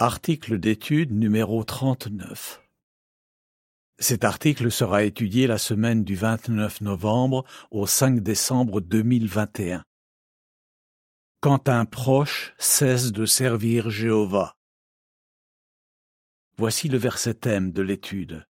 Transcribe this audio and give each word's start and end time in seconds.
Article 0.00 0.60
d'étude 0.60 1.10
numéro 1.10 1.64
39. 1.64 2.62
Cet 3.98 4.22
article 4.22 4.70
sera 4.70 5.02
étudié 5.02 5.48
la 5.48 5.58
semaine 5.58 6.04
du 6.04 6.14
29 6.14 6.82
novembre 6.82 7.44
au 7.72 7.84
5 7.84 8.20
décembre 8.20 8.80
2021. 8.80 9.82
Quand 11.40 11.68
un 11.68 11.84
proche 11.84 12.54
cesse 12.58 13.10
de 13.10 13.26
servir 13.26 13.90
Jéhovah. 13.90 14.56
Voici 16.56 16.88
le 16.88 16.98
verset 16.98 17.34
thème 17.34 17.72
de 17.72 17.82
l'étude. 17.82 18.46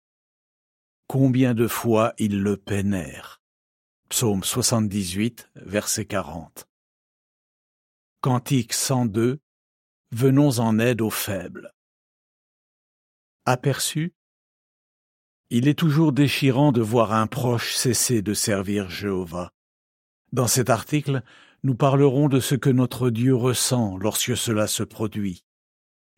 Combien 1.08 1.54
de 1.54 1.70
fois 1.70 2.14
il 2.18 2.42
le 2.42 2.58
pénère. 2.58 3.42
Psaume 4.10 4.44
78, 4.44 5.50
verset 5.56 6.04
40. 6.04 6.68
Cantique 8.20 8.74
102. 8.74 9.40
Venons 10.12 10.60
en 10.60 10.80
aide 10.80 11.02
aux 11.02 11.10
faibles. 11.10 11.74
Aperçu. 13.46 14.14
Il 15.50 15.68
est 15.68 15.78
toujours 15.78 16.14
déchirant 16.14 16.72
de 16.72 16.80
voir 16.80 17.12
un 17.12 17.28
proche 17.28 17.76
cesser 17.76 18.22
de 18.22 18.34
servir 18.34 18.90
Jéhovah. 18.90 19.52
Dans 20.32 20.48
cet 20.48 20.70
article, 20.70 21.24
nous 21.64 21.76
parlerons 21.76 22.30
de 22.30 22.40
ce 22.40 22.56
que 22.56 22.70
notre 22.70 23.10
Dieu 23.10 23.36
ressent 23.36 23.98
lorsque 23.98 24.38
cela 24.38 24.68
se 24.68 24.84
produit. 24.84 25.44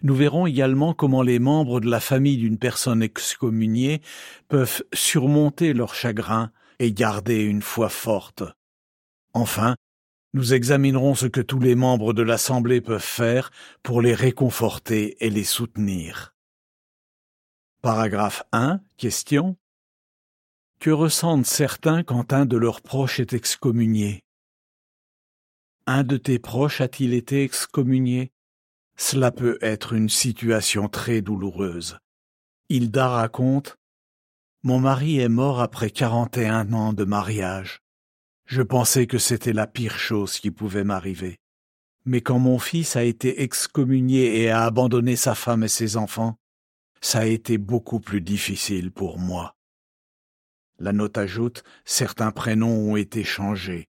Nous 0.03 0.13
verrons 0.13 0.45
également 0.45 0.93
comment 0.93 1.23
les 1.23 1.39
membres 1.39 1.79
de 1.79 1.89
la 1.89 1.99
famille 1.99 2.37
d'une 2.37 2.59
personne 2.59 3.01
excommuniée 3.01 4.01
peuvent 4.49 4.83
surmonter 4.93 5.73
leur 5.73 5.95
chagrin 5.95 6.51
et 6.77 6.93
garder 6.93 7.41
une 7.41 7.63
foi 7.63 7.89
forte. 7.89 8.43
Enfin, 9.33 9.75
nous 10.33 10.53
examinerons 10.53 11.15
ce 11.15 11.25
que 11.25 11.41
tous 11.41 11.59
les 11.59 11.75
membres 11.75 12.13
de 12.13 12.21
l'Assemblée 12.21 12.81
peuvent 12.81 13.01
faire 13.01 13.51
pour 13.83 14.01
les 14.01 14.13
réconforter 14.13 15.23
et 15.25 15.29
les 15.29 15.43
soutenir. 15.43 16.35
Paragraphe 17.81 18.43
1. 18.51 18.81
Question. 18.97 19.57
Que 20.79 20.91
ressentent 20.91 21.45
certains 21.45 22.03
quand 22.03 22.33
un 22.33 22.45
de 22.45 22.57
leurs 22.57 22.81
proches 22.81 23.19
est 23.19 23.33
excommunié? 23.33 24.23
Un 25.87 26.03
de 26.03 26.17
tes 26.17 26.39
proches 26.39 26.81
a-t-il 26.81 27.13
été 27.13 27.43
excommunié? 27.43 28.31
Cela 28.95 29.31
peut 29.31 29.57
être 29.61 29.93
une 29.93 30.09
situation 30.09 30.89
très 30.89 31.21
douloureuse. 31.21 31.97
Hilda 32.69 33.07
raconte 33.07 33.79
mon 34.61 34.79
mari 34.79 35.19
est 35.19 35.29
mort 35.29 35.61
après 35.61 35.89
quarante 35.89 36.37
et 36.37 36.45
un 36.45 36.73
ans 36.73 36.91
de 36.91 37.05
mariage. 37.05 37.81
Je 38.49 38.63
pensais 38.63 39.05
que 39.05 39.19
c'était 39.19 39.53
la 39.53 39.67
pire 39.67 39.99
chose 39.99 40.39
qui 40.39 40.49
pouvait 40.49 40.83
m'arriver. 40.83 41.37
Mais 42.05 42.21
quand 42.21 42.39
mon 42.39 42.57
fils 42.57 42.95
a 42.95 43.03
été 43.03 43.43
excommunié 43.43 44.41
et 44.41 44.49
a 44.49 44.63
abandonné 44.63 45.15
sa 45.15 45.35
femme 45.35 45.63
et 45.63 45.67
ses 45.67 45.97
enfants, 45.97 46.39
ça 46.99 47.19
a 47.19 47.25
été 47.25 47.59
beaucoup 47.59 47.99
plus 47.99 48.21
difficile 48.21 48.91
pour 48.91 49.19
moi. 49.19 49.55
La 50.79 50.93
note 50.93 51.19
ajoute, 51.19 51.63
certains 51.85 52.31
prénoms 52.31 52.89
ont 52.89 52.95
été 52.95 53.23
changés. 53.23 53.87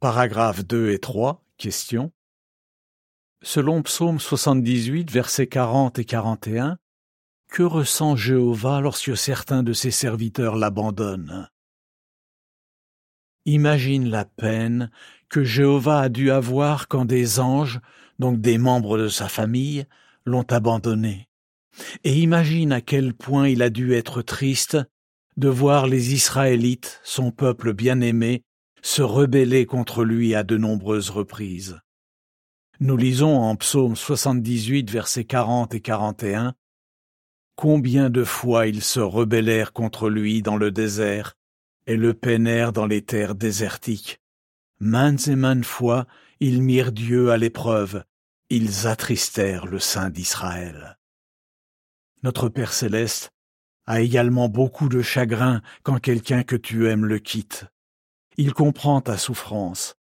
Paragraphes 0.00 0.64
2 0.64 0.92
et 0.92 0.98
3, 0.98 1.44
question. 1.58 2.10
Selon 3.42 3.82
Psaume 3.82 4.18
78, 4.18 5.10
versets 5.10 5.46
40 5.46 5.98
et 5.98 6.06
41, 6.06 6.78
que 7.48 7.62
ressent 7.62 8.16
Jéhovah 8.16 8.80
lorsque 8.80 9.14
certains 9.14 9.62
de 9.62 9.74
ses 9.74 9.90
serviteurs 9.90 10.56
l'abandonnent? 10.56 11.50
Imagine 13.46 14.08
la 14.08 14.24
peine 14.24 14.90
que 15.28 15.44
Jéhovah 15.44 16.00
a 16.00 16.08
dû 16.08 16.30
avoir 16.30 16.88
quand 16.88 17.04
des 17.04 17.40
anges, 17.40 17.80
donc 18.18 18.40
des 18.40 18.58
membres 18.58 18.98
de 18.98 19.08
sa 19.08 19.28
famille, 19.28 19.86
l'ont 20.24 20.46
abandonné. 20.50 21.28
Et 22.04 22.18
imagine 22.18 22.72
à 22.72 22.80
quel 22.80 23.14
point 23.14 23.48
il 23.48 23.62
a 23.62 23.70
dû 23.70 23.94
être 23.94 24.22
triste 24.22 24.76
de 25.36 25.48
voir 25.48 25.86
les 25.86 26.12
Israélites, 26.12 27.00
son 27.02 27.30
peuple 27.30 27.72
bien-aimé, 27.72 28.42
se 28.82 29.02
rebeller 29.02 29.66
contre 29.66 30.04
lui 30.04 30.34
à 30.34 30.42
de 30.42 30.56
nombreuses 30.56 31.10
reprises. 31.10 31.80
Nous 32.80 32.96
lisons 32.96 33.38
en 33.38 33.56
psaume 33.56 33.96
78 33.96 34.90
versets 34.90 35.24
40 35.24 35.74
et 35.74 35.80
41 35.80 36.54
Combien 37.56 38.08
de 38.08 38.24
fois 38.24 38.66
ils 38.66 38.82
se 38.82 39.00
rebellèrent 39.00 39.72
contre 39.72 40.08
lui 40.08 40.40
dans 40.40 40.56
le 40.56 40.70
désert 40.70 41.36
et 41.90 41.96
le 41.96 42.14
peinèrent 42.14 42.72
dans 42.72 42.86
les 42.86 43.02
terres 43.02 43.34
désertiques. 43.34 44.20
Maintes 44.78 45.26
et 45.26 45.34
maintes 45.34 45.64
fois 45.64 46.06
ils 46.38 46.62
mirent 46.62 46.92
Dieu 46.92 47.32
à 47.32 47.36
l'épreuve, 47.36 48.04
ils 48.48 48.86
attristèrent 48.86 49.66
le 49.66 49.80
Saint 49.80 50.08
d'Israël. 50.08 51.00
Notre 52.22 52.48
Père 52.48 52.72
céleste 52.72 53.32
a 53.86 54.00
également 54.02 54.48
beaucoup 54.48 54.88
de 54.88 55.02
chagrin 55.02 55.62
quand 55.82 55.98
quelqu'un 55.98 56.44
que 56.44 56.54
tu 56.54 56.88
aimes 56.88 57.06
le 57.06 57.18
quitte. 57.18 57.66
Il 58.36 58.54
comprend 58.54 59.00
ta 59.00 59.18
souffrance, 59.18 59.96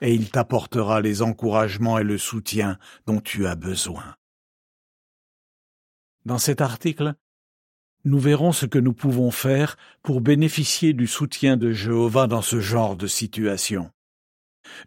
et 0.00 0.14
il 0.14 0.30
t'apportera 0.30 1.00
les 1.00 1.22
encouragements 1.22 1.98
et 1.98 2.04
le 2.04 2.18
soutien 2.18 2.78
dont 3.06 3.20
tu 3.20 3.48
as 3.48 3.56
besoin. 3.56 4.14
Dans 6.24 6.38
cet 6.38 6.60
article, 6.60 7.16
nous 8.04 8.18
verrons 8.18 8.52
ce 8.52 8.66
que 8.66 8.78
nous 8.78 8.92
pouvons 8.92 9.30
faire 9.30 9.76
pour 10.02 10.20
bénéficier 10.20 10.92
du 10.92 11.06
soutien 11.06 11.56
de 11.56 11.70
Jéhovah 11.72 12.26
dans 12.26 12.42
ce 12.42 12.60
genre 12.60 12.96
de 12.96 13.06
situation. 13.06 13.90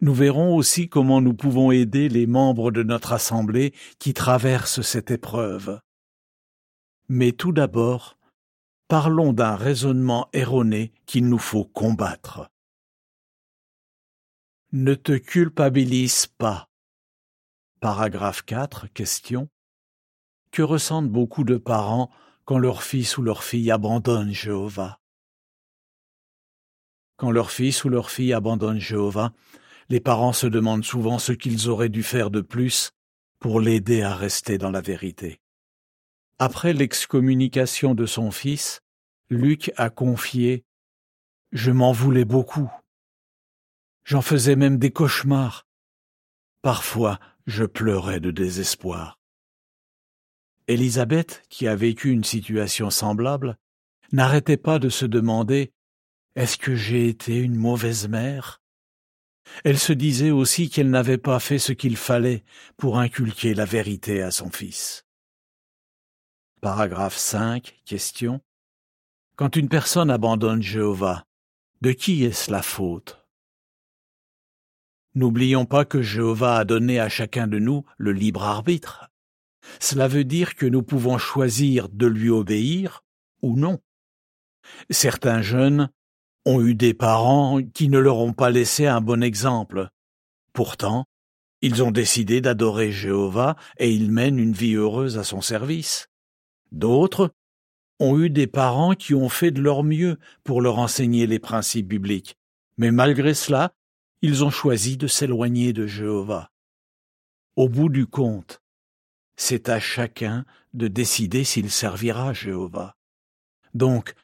Nous 0.00 0.14
verrons 0.14 0.54
aussi 0.54 0.88
comment 0.88 1.20
nous 1.20 1.34
pouvons 1.34 1.70
aider 1.70 2.08
les 2.08 2.26
membres 2.26 2.70
de 2.70 2.82
notre 2.82 3.12
Assemblée 3.12 3.72
qui 3.98 4.14
traversent 4.14 4.82
cette 4.82 5.10
épreuve. 5.10 5.80
Mais 7.08 7.32
tout 7.32 7.52
d'abord, 7.52 8.18
parlons 8.88 9.32
d'un 9.32 9.54
raisonnement 9.56 10.28
erroné 10.32 10.92
qu'il 11.06 11.28
nous 11.28 11.38
faut 11.38 11.64
combattre. 11.64 12.50
Ne 14.72 14.94
te 14.94 15.12
culpabilise 15.12 16.26
pas. 16.26 16.68
Paragraphe 17.80 18.42
4, 18.42 18.88
question 18.92 19.48
que 20.50 20.62
ressentent 20.62 21.10
beaucoup 21.10 21.44
de 21.44 21.56
parents 21.56 22.10
quand 22.46 22.58
leur 22.58 22.84
fils 22.84 23.18
ou 23.18 23.22
leur 23.22 23.42
fille 23.42 23.72
abandonne 23.72 24.32
Jéhovah. 24.32 25.00
Quand 27.16 27.32
leur 27.32 27.50
fils 27.50 27.84
ou 27.84 27.88
leur 27.88 28.08
fille 28.08 28.32
abandonne 28.32 28.78
Jéhovah, 28.78 29.32
les 29.88 30.00
parents 30.00 30.32
se 30.32 30.46
demandent 30.46 30.84
souvent 30.84 31.18
ce 31.18 31.32
qu'ils 31.32 31.68
auraient 31.68 31.88
dû 31.88 32.04
faire 32.04 32.30
de 32.30 32.40
plus 32.40 32.92
pour 33.40 33.60
l'aider 33.60 34.02
à 34.02 34.14
rester 34.14 34.58
dans 34.58 34.70
la 34.70 34.80
vérité. 34.80 35.40
Après 36.38 36.72
l'excommunication 36.72 37.96
de 37.96 38.06
son 38.06 38.30
fils, 38.30 38.80
Luc 39.28 39.72
a 39.76 39.90
confié 39.90 40.64
Je 41.50 41.72
m'en 41.72 41.90
voulais 41.90 42.24
beaucoup. 42.24 42.70
J'en 44.04 44.22
faisais 44.22 44.54
même 44.54 44.78
des 44.78 44.92
cauchemars. 44.92 45.66
Parfois, 46.62 47.18
je 47.46 47.64
pleurais 47.64 48.20
de 48.20 48.30
désespoir. 48.30 49.18
Élisabeth, 50.68 51.44
qui 51.48 51.68
a 51.68 51.76
vécu 51.76 52.10
une 52.10 52.24
situation 52.24 52.90
semblable, 52.90 53.56
n'arrêtait 54.12 54.56
pas 54.56 54.78
de 54.78 54.88
se 54.88 55.06
demander 55.06 55.72
Est-ce 56.34 56.56
que 56.56 56.74
j'ai 56.74 57.08
été 57.08 57.36
une 57.36 57.54
mauvaise 57.54 58.08
mère? 58.08 58.60
Elle 59.64 59.78
se 59.78 59.92
disait 59.92 60.32
aussi 60.32 60.68
qu'elle 60.68 60.90
n'avait 60.90 61.18
pas 61.18 61.38
fait 61.38 61.58
ce 61.58 61.72
qu'il 61.72 61.96
fallait 61.96 62.44
pour 62.76 62.98
inculquer 62.98 63.54
la 63.54 63.64
vérité 63.64 64.22
à 64.22 64.30
son 64.30 64.50
fils. 64.50 65.04
Paragraphe 66.60 67.16
5. 67.16 67.80
Question. 67.84 68.40
Quand 69.36 69.54
une 69.54 69.68
personne 69.68 70.10
abandonne 70.10 70.62
Jéhovah, 70.62 71.24
de 71.80 71.92
qui 71.92 72.24
est-ce 72.24 72.50
la 72.50 72.62
faute? 72.62 73.24
N'oublions 75.14 75.64
pas 75.64 75.84
que 75.84 76.02
Jéhovah 76.02 76.58
a 76.58 76.64
donné 76.64 76.98
à 76.98 77.08
chacun 77.08 77.46
de 77.46 77.58
nous 77.58 77.84
le 77.98 78.12
libre 78.12 78.42
arbitre. 78.42 79.10
Cela 79.80 80.08
veut 80.08 80.24
dire 80.24 80.54
que 80.54 80.66
nous 80.66 80.82
pouvons 80.82 81.18
choisir 81.18 81.88
de 81.88 82.06
lui 82.06 82.30
obéir 82.30 83.04
ou 83.42 83.56
non. 83.56 83.78
Certains 84.90 85.42
jeunes 85.42 85.90
ont 86.44 86.60
eu 86.62 86.74
des 86.74 86.94
parents 86.94 87.60
qui 87.62 87.88
ne 87.88 87.98
leur 87.98 88.18
ont 88.18 88.32
pas 88.32 88.50
laissé 88.50 88.86
un 88.86 89.00
bon 89.00 89.22
exemple. 89.22 89.88
Pourtant, 90.52 91.06
ils 91.62 91.82
ont 91.82 91.90
décidé 91.90 92.40
d'adorer 92.40 92.92
Jéhovah 92.92 93.56
et 93.78 93.90
ils 93.92 94.10
mènent 94.10 94.38
une 94.38 94.52
vie 94.52 94.74
heureuse 94.74 95.18
à 95.18 95.24
son 95.24 95.40
service. 95.40 96.08
D'autres 96.72 97.30
ont 97.98 98.18
eu 98.18 98.30
des 98.30 98.46
parents 98.46 98.94
qui 98.94 99.14
ont 99.14 99.28
fait 99.28 99.50
de 99.50 99.62
leur 99.62 99.82
mieux 99.82 100.18
pour 100.44 100.60
leur 100.60 100.78
enseigner 100.78 101.26
les 101.26 101.38
principes 101.38 101.88
bibliques, 101.88 102.36
mais 102.76 102.90
malgré 102.90 103.34
cela, 103.34 103.72
ils 104.22 104.44
ont 104.44 104.50
choisi 104.50 104.96
de 104.96 105.06
s'éloigner 105.06 105.72
de 105.72 105.86
Jéhovah. 105.86 106.50
Au 107.56 107.68
bout 107.68 107.88
du 107.88 108.06
compte, 108.06 108.60
c'est 109.36 109.68
à 109.68 109.78
chacun 109.78 110.44
de 110.74 110.88
décider 110.88 111.44
s'il 111.44 111.70
servira 111.70 112.32
Jéhovah. 112.32 112.96
Donc, 113.74 114.14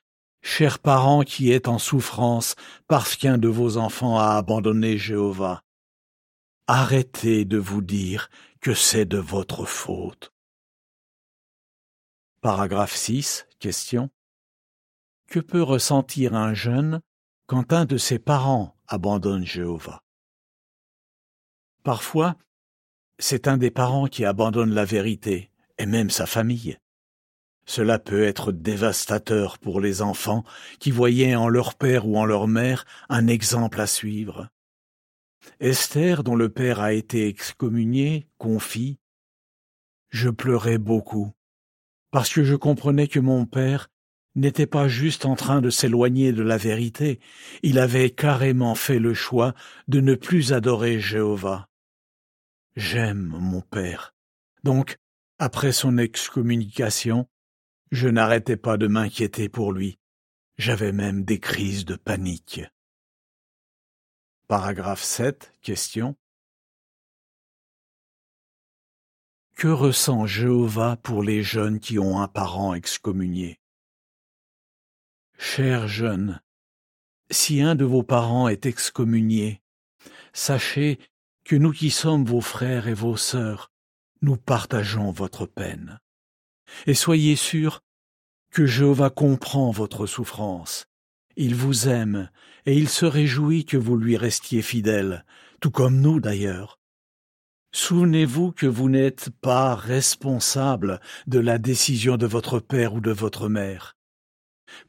chers 0.43 0.79
parents 0.79 1.23
qui 1.23 1.53
êtes 1.53 1.69
en 1.69 1.79
souffrance 1.79 2.57
parce 2.89 3.17
qu'un 3.17 3.39
de 3.39 3.49
vos 3.49 3.77
enfants 3.77 4.19
a 4.19 4.37
abandonné 4.37 4.99
Jéhovah, 4.99 5.63
arrêtez 6.67 7.45
de 7.45 7.59
vous 7.59 7.83
dire 7.83 8.31
que 8.61 8.75
c'est 8.75 9.05
de 9.05 9.19
votre 9.19 9.67
faute. 9.67 10.33
Paragraphe 12.41 12.95
6. 12.95 13.47
Question. 13.61 14.11
Que 15.29 15.41
peut 15.41 15.63
ressentir 15.63 16.35
un 16.35 16.55
jeune 16.55 17.01
quand 17.47 17.73
un 17.73 17.85
de 17.85 17.97
ses 17.97 18.19
parents 18.19 18.77
abandonne 18.89 19.45
Jéhovah? 19.45 20.03
Parfois, 21.85 22.37
c'est 23.23 23.47
un 23.47 23.57
des 23.57 23.71
parents 23.71 24.09
qui 24.09 24.25
abandonne 24.25 24.75
la 24.75 24.85
vérité, 24.85 25.53
et 25.79 25.87
même 25.87 26.11
sa 26.11 26.27
famille. 26.27 26.77
Cela 27.67 28.01
peut 28.01 28.25
être 28.25 28.51
dévastateur 28.51 29.61
pour 29.61 29.81
les 29.81 30.03
enfants 30.03 30.43
qui 30.81 30.91
voyaient 30.91 31.37
en 31.37 31.49
leur 31.49 31.77
père 31.77 32.09
ou 32.09 32.19
en 32.19 32.25
leur 32.25 32.49
mère 32.49 32.85
un 33.09 33.29
exemple 33.29 33.81
à 33.81 33.87
suivre. 33.87 34.49
Esther, 35.61 36.25
dont 36.25 36.35
le 36.35 36.49
père 36.49 36.81
a 36.81 36.93
été 36.93 37.29
excommunié, 37.29 38.27
confie 38.39 38.99
Je 40.11 40.29
pleurais 40.29 40.79
beaucoup, 40.79 41.31
parce 42.11 42.31
que 42.31 42.43
je 42.43 42.57
comprenais 42.57 43.07
que 43.07 43.21
mon 43.21 43.47
père 43.47 43.89
n'était 44.35 44.67
pas 44.67 44.89
juste 44.89 45.27
en 45.27 45.37
train 45.37 45.61
de 45.61 45.71
s'éloigner 45.71 46.33
de 46.33 46.43
la 46.43 46.57
vérité, 46.57 47.21
il 47.63 47.79
avait 47.79 48.11
carrément 48.11 48.75
fait 48.75 48.99
le 48.99 49.15
choix 49.15 49.55
de 49.87 50.01
ne 50.01 50.17
plus 50.17 50.53
adorer 50.53 50.99
Jéhovah. 50.99 51.69
J'aime 52.77 53.27
mon 53.27 53.61
père. 53.61 54.15
Donc, 54.65 54.99
après 55.39 55.73
son 55.73 55.99
excommunication, 55.99 57.29
je 57.91 58.09
n'arrêtais 58.09 58.57
pas 58.57 58.79
de 58.79 58.87
m'inquiéter 58.87 59.49
pour 59.49 59.73
lui. 59.73 59.99
J'avais 60.57 60.93
même 60.93 61.25
des 61.25 61.39
crises 61.39 61.85
de 61.85 61.97
panique. 61.97 62.63
Paragraphe 64.49 65.03
7. 65.03 65.53
Question. 65.61 66.17
Que 69.57 69.69
ressent 69.69 70.27
Jéhovah 70.27 70.97
pour 70.97 71.23
les 71.23 71.43
jeunes 71.43 71.79
qui 71.79 71.99
ont 71.99 72.21
un 72.21 72.29
parent 72.29 72.75
excommunié? 72.75 73.61
Cher 75.37 75.89
jeune, 75.89 76.41
si 77.31 77.61
un 77.61 77.75
de 77.75 77.85
vos 77.85 78.03
parents 78.03 78.49
est 78.49 78.65
excommunié, 78.65 79.63
sachez 80.33 80.99
que 81.45 81.57
nous 81.57 81.73
qui 81.73 81.91
sommes 81.91 82.25
vos 82.25 82.41
frères 82.41 82.89
et 82.89 82.95
vos 82.95 83.17
sœurs, 83.17 83.71
nous 84.21 84.37
partageons 84.37 85.11
votre 85.11 85.47
peine. 85.47 86.01
Et 86.87 86.95
soyez 86.95 87.37
sûrs 87.37 87.81
que 88.51 88.67
Jéhovah 88.67 89.11
comprend 89.11 89.71
votre 89.71 90.07
souffrance. 90.07 90.87
Il 91.37 91.55
vous 91.55 91.89
aime, 91.89 92.31
et 92.67 92.77
il 92.77 92.89
se 92.89 93.07
réjouit 93.07 93.65
que 93.65 93.77
vous 93.77 93.97
lui 93.97 94.17
restiez 94.17 94.63
fidèles, 94.63 95.25
tout 95.61 95.71
comme 95.71 96.01
nous 96.01 96.21
d'ailleurs. 96.21 96.79
Souvenez-vous 97.75 98.53
que 98.53 98.67
vous 98.67 98.91
n'êtes 98.91 99.31
pas 99.41 99.75
responsable 99.75 101.01
de 101.27 101.39
la 101.39 101.59
décision 101.59 102.19
de 102.19 102.27
votre 102.27 102.61
père 102.61 102.93
ou 102.95 103.01
de 103.01 103.11
votre 103.11 103.49
mère. 103.49 103.97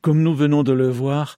Comme 0.01 0.21
nous 0.21 0.35
venons 0.35 0.63
de 0.63 0.73
le 0.73 0.89
voir, 0.89 1.37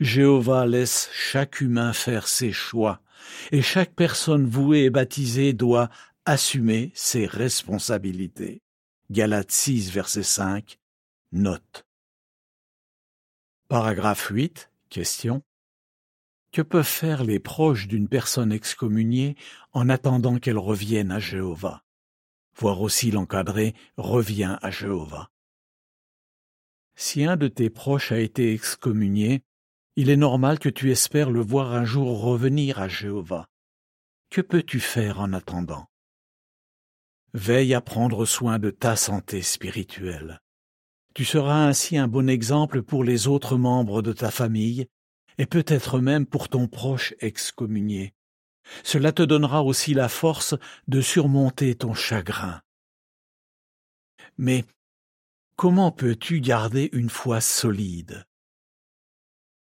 Jéhovah 0.00 0.66
laisse 0.66 1.08
chaque 1.12 1.60
humain 1.60 1.92
faire 1.92 2.26
ses 2.26 2.50
choix, 2.50 3.01
et 3.50 3.62
chaque 3.62 3.94
personne 3.94 4.46
vouée 4.46 4.84
et 4.84 4.90
baptisée 4.90 5.52
doit 5.52 5.90
assumer 6.24 6.92
ses 6.94 7.26
responsabilités. 7.26 8.62
Galates 9.10 9.50
6, 9.50 9.90
verset 9.90 10.22
5, 10.22 10.78
note. 11.32 11.86
Paragraphe 13.68 14.28
8, 14.28 14.70
question. 14.88 15.42
Que 16.52 16.62
peuvent 16.62 16.86
faire 16.86 17.24
les 17.24 17.38
proches 17.38 17.88
d'une 17.88 18.08
personne 18.08 18.52
excommuniée 18.52 19.36
en 19.72 19.88
attendant 19.88 20.38
qu'elle 20.38 20.58
revienne 20.58 21.10
à 21.10 21.18
Jéhovah? 21.18 21.82
Voir 22.56 22.82
aussi 22.82 23.10
l'encadré 23.10 23.74
revient 23.96 24.58
à 24.60 24.70
Jéhovah. 24.70 25.30
Si 26.94 27.24
un 27.24 27.36
de 27.36 27.48
tes 27.48 27.70
proches 27.70 28.12
a 28.12 28.18
été 28.18 28.52
excommunié, 28.52 29.42
il 29.96 30.08
est 30.08 30.16
normal 30.16 30.58
que 30.58 30.68
tu 30.68 30.90
espères 30.90 31.30
le 31.30 31.40
voir 31.40 31.72
un 31.72 31.84
jour 31.84 32.22
revenir 32.22 32.80
à 32.80 32.88
Jéhovah. 32.88 33.48
Que 34.30 34.40
peux-tu 34.40 34.80
faire 34.80 35.20
en 35.20 35.32
attendant? 35.34 35.86
Veille 37.34 37.74
à 37.74 37.80
prendre 37.80 38.24
soin 38.24 38.58
de 38.58 38.70
ta 38.70 38.96
santé 38.96 39.42
spirituelle. 39.42 40.40
Tu 41.14 41.26
seras 41.26 41.66
ainsi 41.66 41.98
un 41.98 42.08
bon 42.08 42.28
exemple 42.28 42.82
pour 42.82 43.04
les 43.04 43.28
autres 43.28 43.56
membres 43.58 44.00
de 44.00 44.14
ta 44.14 44.30
famille 44.30 44.86
et 45.36 45.46
peut-être 45.46 45.98
même 45.98 46.24
pour 46.24 46.48
ton 46.48 46.68
proche 46.68 47.14
excommunié. 47.20 48.14
Cela 48.84 49.12
te 49.12 49.22
donnera 49.22 49.62
aussi 49.62 49.92
la 49.92 50.08
force 50.08 50.54
de 50.88 51.02
surmonter 51.02 51.74
ton 51.74 51.92
chagrin. 51.92 52.62
Mais 54.38 54.64
comment 55.56 55.90
peux-tu 55.90 56.40
garder 56.40 56.88
une 56.92 57.10
foi 57.10 57.42
solide? 57.42 58.24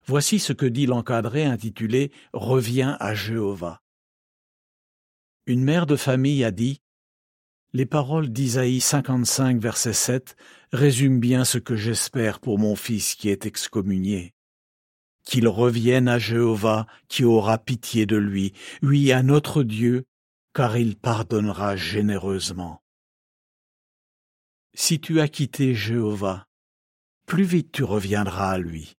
Voici 0.06 0.38
ce 0.38 0.52
que 0.52 0.66
dit 0.66 0.86
l'encadré 0.86 1.44
intitulé 1.44 2.12
Reviens 2.32 2.96
à 3.00 3.14
Jéhovah. 3.14 3.82
Une 5.46 5.62
mère 5.62 5.86
de 5.86 5.96
famille 5.96 6.44
a 6.44 6.50
dit 6.50 6.80
les 7.76 7.84
paroles 7.84 8.30
d'Isaïe 8.30 8.80
55, 8.80 9.60
verset 9.60 9.92
7 9.92 10.36
résument 10.72 11.18
bien 11.18 11.44
ce 11.44 11.58
que 11.58 11.76
j'espère 11.76 12.40
pour 12.40 12.58
mon 12.58 12.74
fils 12.74 13.14
qui 13.14 13.28
est 13.28 13.44
excommunié. 13.44 14.32
Qu'il 15.26 15.46
revienne 15.46 16.08
à 16.08 16.18
Jéhovah 16.18 16.86
qui 17.08 17.24
aura 17.24 17.58
pitié 17.58 18.06
de 18.06 18.16
lui, 18.16 18.54
oui 18.80 19.12
à 19.12 19.22
notre 19.22 19.62
Dieu, 19.62 20.06
car 20.54 20.78
il 20.78 20.96
pardonnera 20.96 21.76
généreusement. 21.76 22.82
Si 24.72 24.98
tu 24.98 25.20
as 25.20 25.28
quitté 25.28 25.74
Jéhovah, 25.74 26.46
plus 27.26 27.44
vite 27.44 27.72
tu 27.72 27.84
reviendras 27.84 28.52
à 28.52 28.58
lui, 28.58 28.95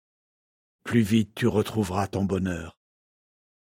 plus 0.87 1.01
vite 1.01 1.35
tu 1.35 1.47
retrouveras 1.47 2.07
ton 2.07 2.23
bonheur. 2.23 2.79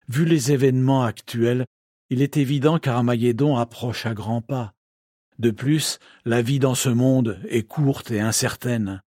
Vu 0.09 0.25
les 0.25 0.51
événements 0.51 1.05
actuels, 1.05 1.65
il 2.11 2.21
est 2.21 2.37
évident 2.37 2.81
qu'Armageddon 2.81 3.57
approche 3.57 4.05
à 4.07 4.13
grands 4.13 4.43
pas. 4.43 4.75
De 5.39 5.53
plus, 5.53 6.01
la 6.25 6.43
vie 6.43 6.59
dans 6.59 6.75
ce 6.75 6.89
monde 6.89 7.41
est 7.49 7.63
courte 7.63 8.11
et 8.11 8.21
incertaine. 8.21 9.03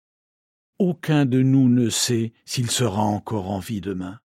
Aucun 0.78 1.24
de 1.24 1.40
nous 1.40 1.70
ne 1.70 1.88
sait 1.88 2.34
s'il 2.44 2.70
sera 2.70 3.02
encore 3.02 3.50
en 3.50 3.58
vie 3.58 3.80
demain. 3.80 4.20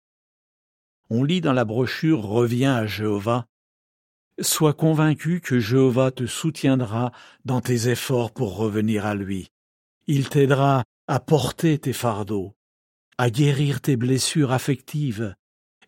On 1.10 1.22
lit 1.22 1.42
dans 1.42 1.52
la 1.52 1.66
brochure 1.66 2.22
Reviens 2.22 2.74
à 2.74 2.86
Jéhovah. 2.86 3.46
Sois 4.40 4.72
convaincu 4.72 5.42
que 5.42 5.60
Jéhovah 5.60 6.10
te 6.10 6.24
soutiendra 6.24 7.12
dans 7.44 7.60
tes 7.60 7.88
efforts 7.90 8.32
pour 8.32 8.56
revenir 8.56 9.04
à 9.04 9.14
lui. 9.14 9.50
Il 10.06 10.30
t'aidera 10.30 10.84
à 11.06 11.20
porter 11.20 11.78
tes 11.78 11.92
fardeaux, 11.92 12.54
à 13.18 13.30
guérir 13.30 13.80
tes 13.80 13.96
blessures 13.96 14.52
affectives 14.52 15.34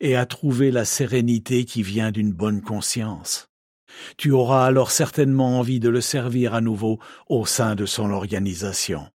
et 0.00 0.16
à 0.16 0.26
trouver 0.26 0.70
la 0.70 0.84
sérénité 0.84 1.64
qui 1.64 1.82
vient 1.82 2.12
d'une 2.12 2.32
bonne 2.32 2.62
conscience. 2.62 3.48
Tu 4.16 4.30
auras 4.30 4.66
alors 4.66 4.90
certainement 4.90 5.58
envie 5.58 5.80
de 5.80 5.88
le 5.88 6.00
servir 6.00 6.54
à 6.54 6.60
nouveau 6.60 6.98
au 7.28 7.46
sein 7.46 7.74
de 7.74 7.86
son 7.86 8.10
organisation. 8.10 9.08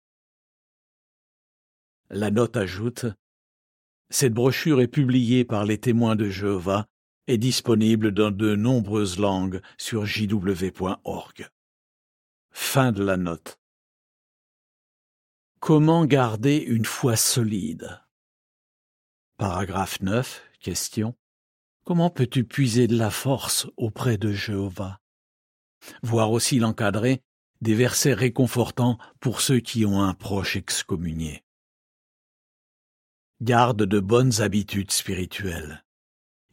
La 2.11 2.31
note 2.31 2.57
ajoute 2.57 3.07
Cette 4.09 4.33
brochure 4.33 4.81
est 4.81 4.89
publiée 4.89 5.45
par 5.45 5.65
les 5.65 5.79
témoins 5.79 6.17
de 6.17 6.31
Jéhovah 6.31 6.87
et 7.27 7.37
disponible 7.37 8.13
dans 8.13 8.31
de 8.31 8.55
nombreuses 8.55 9.19
langues 9.19 9.61
sur 9.77 10.07
jw.org. 10.07 11.49
Fin 12.51 12.93
de 12.93 13.05
la 13.05 13.17
note. 13.17 13.59
Comment 15.61 16.07
garder 16.07 16.59
une 16.59 16.85
foi 16.85 17.17
solide? 17.17 18.01
Paragraphe 19.39 20.01
9. 20.01 20.41
Question. 20.61 21.17
Comment 21.85 22.11
peux-tu 22.11 22.45
puiser 22.45 22.87
de 22.87 22.97
la 22.97 23.11
force 23.11 23.67
auprès 23.77 24.19
de 24.19 24.33
Jéhovah? 24.33 25.01
Voir 26.03 26.31
aussi 26.31 26.61
l'encadrer 26.61 27.23
des 27.61 27.75
versets 27.75 28.15
réconfortants 28.15 28.99
pour 29.19 29.41
ceux 29.41 29.59
qui 29.59 29.85
ont 29.85 30.01
un 30.01 30.15
proche 30.15 30.55
excommunié. 30.55 31.43
Garde 33.41 33.83
de 33.83 33.99
bonnes 33.99 34.41
habitudes 34.41 34.93
spirituelles. 34.93 35.85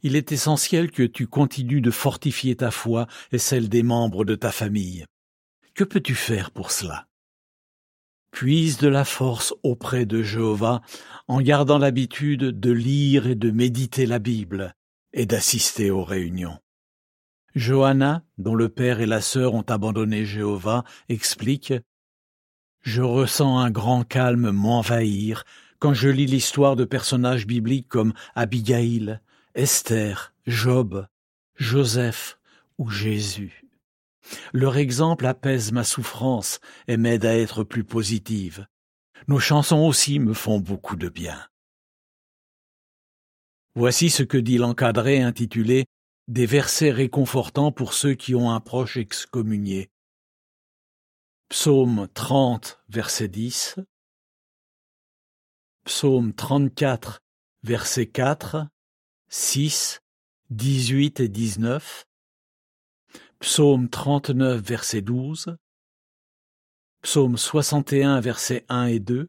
Il 0.02 0.16
est 0.16 0.32
essentiel 0.32 0.90
que 0.90 1.04
tu 1.04 1.28
continues 1.28 1.80
de 1.80 1.92
fortifier 1.92 2.56
ta 2.56 2.72
foi 2.72 3.06
et 3.30 3.38
celle 3.38 3.68
des 3.68 3.84
membres 3.84 4.24
de 4.24 4.34
ta 4.34 4.50
famille. 4.50 5.06
Que 5.74 5.84
peux-tu 5.84 6.16
faire 6.16 6.50
pour 6.50 6.72
cela? 6.72 7.06
Puise 8.36 8.76
de 8.76 8.88
la 8.88 9.06
force 9.06 9.54
auprès 9.62 10.04
de 10.04 10.22
Jéhovah 10.22 10.82
en 11.26 11.40
gardant 11.40 11.78
l'habitude 11.78 12.60
de 12.60 12.70
lire 12.70 13.26
et 13.26 13.34
de 13.34 13.50
méditer 13.50 14.04
la 14.04 14.18
Bible, 14.18 14.74
et 15.14 15.24
d'assister 15.24 15.90
aux 15.90 16.04
réunions. 16.04 16.58
Johanna, 17.54 18.24
dont 18.36 18.54
le 18.54 18.68
père 18.68 19.00
et 19.00 19.06
la 19.06 19.22
sœur 19.22 19.54
ont 19.54 19.62
abandonné 19.62 20.26
Jéhovah, 20.26 20.84
explique 21.08 21.72
Je 22.82 23.00
ressens 23.00 23.58
un 23.58 23.70
grand 23.70 24.04
calme 24.04 24.50
m'envahir 24.50 25.44
quand 25.78 25.94
je 25.94 26.10
lis 26.10 26.26
l'histoire 26.26 26.76
de 26.76 26.84
personnages 26.84 27.46
bibliques 27.46 27.88
comme 27.88 28.12
Abigail, 28.34 29.18
Esther, 29.54 30.34
Job, 30.46 31.06
Joseph 31.54 32.38
ou 32.76 32.90
Jésus. 32.90 33.65
Leur 34.52 34.76
exemple 34.76 35.26
apaise 35.26 35.72
ma 35.72 35.84
souffrance 35.84 36.60
et 36.88 36.96
m'aide 36.96 37.24
à 37.24 37.36
être 37.36 37.64
plus 37.64 37.84
positive. 37.84 38.66
Nos 39.28 39.40
chansons 39.40 39.86
aussi 39.86 40.18
me 40.18 40.34
font 40.34 40.60
beaucoup 40.60 40.96
de 40.96 41.08
bien. 41.08 41.46
Voici 43.74 44.08
ce 44.08 44.22
que 44.22 44.38
dit 44.38 44.56
l'encadré 44.56 45.20
intitulé 45.20 45.84
Des 46.28 46.46
versets 46.46 46.90
réconfortants 46.90 47.72
pour 47.72 47.92
ceux 47.92 48.14
qui 48.14 48.34
ont 48.34 48.50
un 48.50 48.60
proche 48.60 48.96
excommunié. 48.96 49.90
Psaume 51.48 52.08
30, 52.14 52.80
verset 52.88 53.28
10. 53.28 53.76
Psaume 55.84 56.32
34, 56.32 57.20
verset 57.62 58.06
4, 58.06 58.66
6, 59.28 60.00
18 60.50 61.20
et 61.20 61.28
19. 61.28 62.05
Psaume 63.40 63.88
39, 63.90 64.62
verset 64.62 65.02
12. 65.02 65.56
Psaume 67.02 67.36
61, 67.36 68.20
verset 68.20 68.64
1 68.68 68.86
et 68.86 68.98
2. 68.98 69.28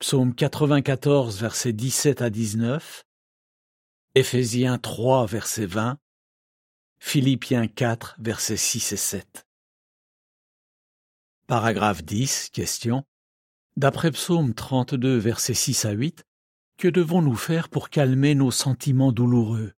Psaume 0.00 0.34
94, 0.34 1.38
verset 1.38 1.72
17 1.72 2.20
à 2.20 2.30
19. 2.30 3.04
Éphésiens 4.16 4.78
3, 4.78 5.26
verset 5.26 5.66
20. 5.66 5.98
Philippiens 6.98 7.68
4, 7.68 8.16
versets 8.18 8.56
6 8.56 8.92
et 8.92 8.96
7. 8.96 9.46
Paragraphe 11.46 12.02
10, 12.04 12.50
question. 12.50 13.04
D'après 13.76 14.10
Psaume 14.10 14.52
32, 14.52 15.16
versets 15.16 15.54
6 15.54 15.84
à 15.84 15.92
8, 15.92 16.24
que 16.76 16.88
devons-nous 16.88 17.36
faire 17.36 17.68
pour 17.68 17.88
calmer 17.88 18.34
nos 18.34 18.50
sentiments 18.50 19.12
douloureux? 19.12 19.74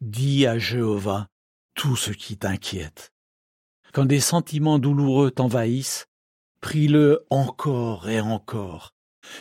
Dis 0.00 0.46
à 0.46 0.58
Jéhovah 0.58 1.28
tout 1.74 1.94
ce 1.94 2.10
qui 2.10 2.38
t'inquiète. 2.38 3.12
Quand 3.92 4.06
des 4.06 4.20
sentiments 4.20 4.78
douloureux 4.78 5.30
t'envahissent, 5.30 6.06
prie-le 6.62 7.26
encore 7.28 8.08
et 8.08 8.20
encore. 8.20 8.94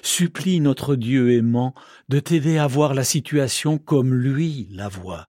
Supplie 0.03 0.59
notre 0.59 0.97
Dieu 0.97 1.31
aimant 1.31 1.73
de 2.09 2.19
t'aider 2.19 2.57
à 2.57 2.67
voir 2.67 2.93
la 2.93 3.05
situation 3.05 3.77
comme 3.77 4.13
lui 4.13 4.67
la 4.71 4.89
voit, 4.89 5.27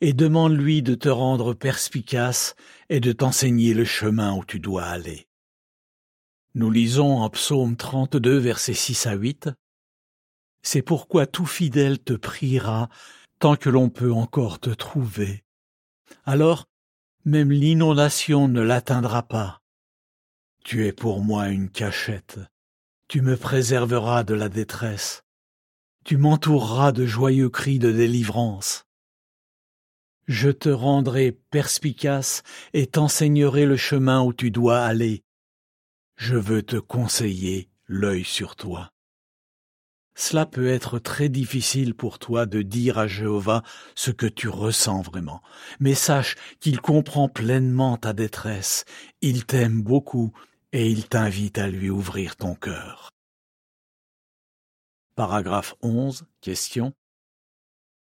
et 0.00 0.12
demande-lui 0.12 0.82
de 0.82 0.96
te 0.96 1.08
rendre 1.08 1.54
perspicace 1.54 2.56
et 2.88 2.98
de 2.98 3.12
t'enseigner 3.12 3.74
le 3.74 3.84
chemin 3.84 4.34
où 4.34 4.44
tu 4.44 4.58
dois 4.58 4.84
aller. 4.84 5.28
Nous 6.54 6.72
lisons 6.72 7.18
en 7.18 7.30
psaume 7.30 7.76
32 7.76 8.38
versets 8.38 8.74
6 8.74 9.06
à 9.06 9.14
8. 9.14 9.50
C'est 10.62 10.82
pourquoi 10.82 11.26
tout 11.28 11.46
fidèle 11.46 12.00
te 12.00 12.14
priera 12.14 12.88
tant 13.38 13.56
que 13.56 13.70
l'on 13.70 13.88
peut 13.88 14.12
encore 14.12 14.58
te 14.58 14.70
trouver. 14.70 15.44
Alors, 16.24 16.66
même 17.24 17.52
l'inondation 17.52 18.48
ne 18.48 18.60
l'atteindra 18.60 19.22
pas. 19.22 19.62
Tu 20.64 20.86
es 20.86 20.92
pour 20.92 21.22
moi 21.22 21.48
une 21.48 21.70
cachette, 21.70 22.40
tu 23.06 23.22
me 23.22 23.36
préserveras 23.36 24.24
de 24.24 24.34
la 24.34 24.48
détresse, 24.48 25.22
tu 26.04 26.16
m'entoureras 26.16 26.92
de 26.92 27.06
joyeux 27.06 27.50
cris 27.50 27.78
de 27.78 27.92
délivrance. 27.92 28.84
Je 30.26 30.50
te 30.50 30.68
rendrai 30.68 31.32
perspicace 31.32 32.42
et 32.74 32.86
t'enseignerai 32.86 33.64
le 33.64 33.76
chemin 33.76 34.22
où 34.22 34.34
tu 34.34 34.50
dois 34.50 34.80
aller. 34.80 35.24
Je 36.16 36.36
veux 36.36 36.62
te 36.62 36.76
conseiller 36.76 37.70
l'œil 37.86 38.24
sur 38.24 38.56
toi. 38.56 38.90
Cela 40.20 40.46
peut 40.46 40.68
être 40.68 40.98
très 40.98 41.28
difficile 41.28 41.94
pour 41.94 42.18
toi 42.18 42.44
de 42.44 42.62
dire 42.62 42.98
à 42.98 43.06
Jéhovah 43.06 43.62
ce 43.94 44.10
que 44.10 44.26
tu 44.26 44.48
ressens 44.48 45.00
vraiment, 45.00 45.42
mais 45.78 45.94
sache 45.94 46.34
qu'il 46.58 46.80
comprend 46.80 47.28
pleinement 47.28 47.96
ta 47.96 48.12
détresse, 48.12 48.84
il 49.20 49.46
t'aime 49.46 49.80
beaucoup 49.80 50.32
et 50.72 50.88
il 50.90 51.08
t'invite 51.08 51.56
à 51.58 51.68
lui 51.68 51.88
ouvrir 51.88 52.34
ton 52.34 52.56
cœur. 52.56 53.10
Paragraphe 55.14 55.76
11, 55.82 56.26
question. 56.40 56.92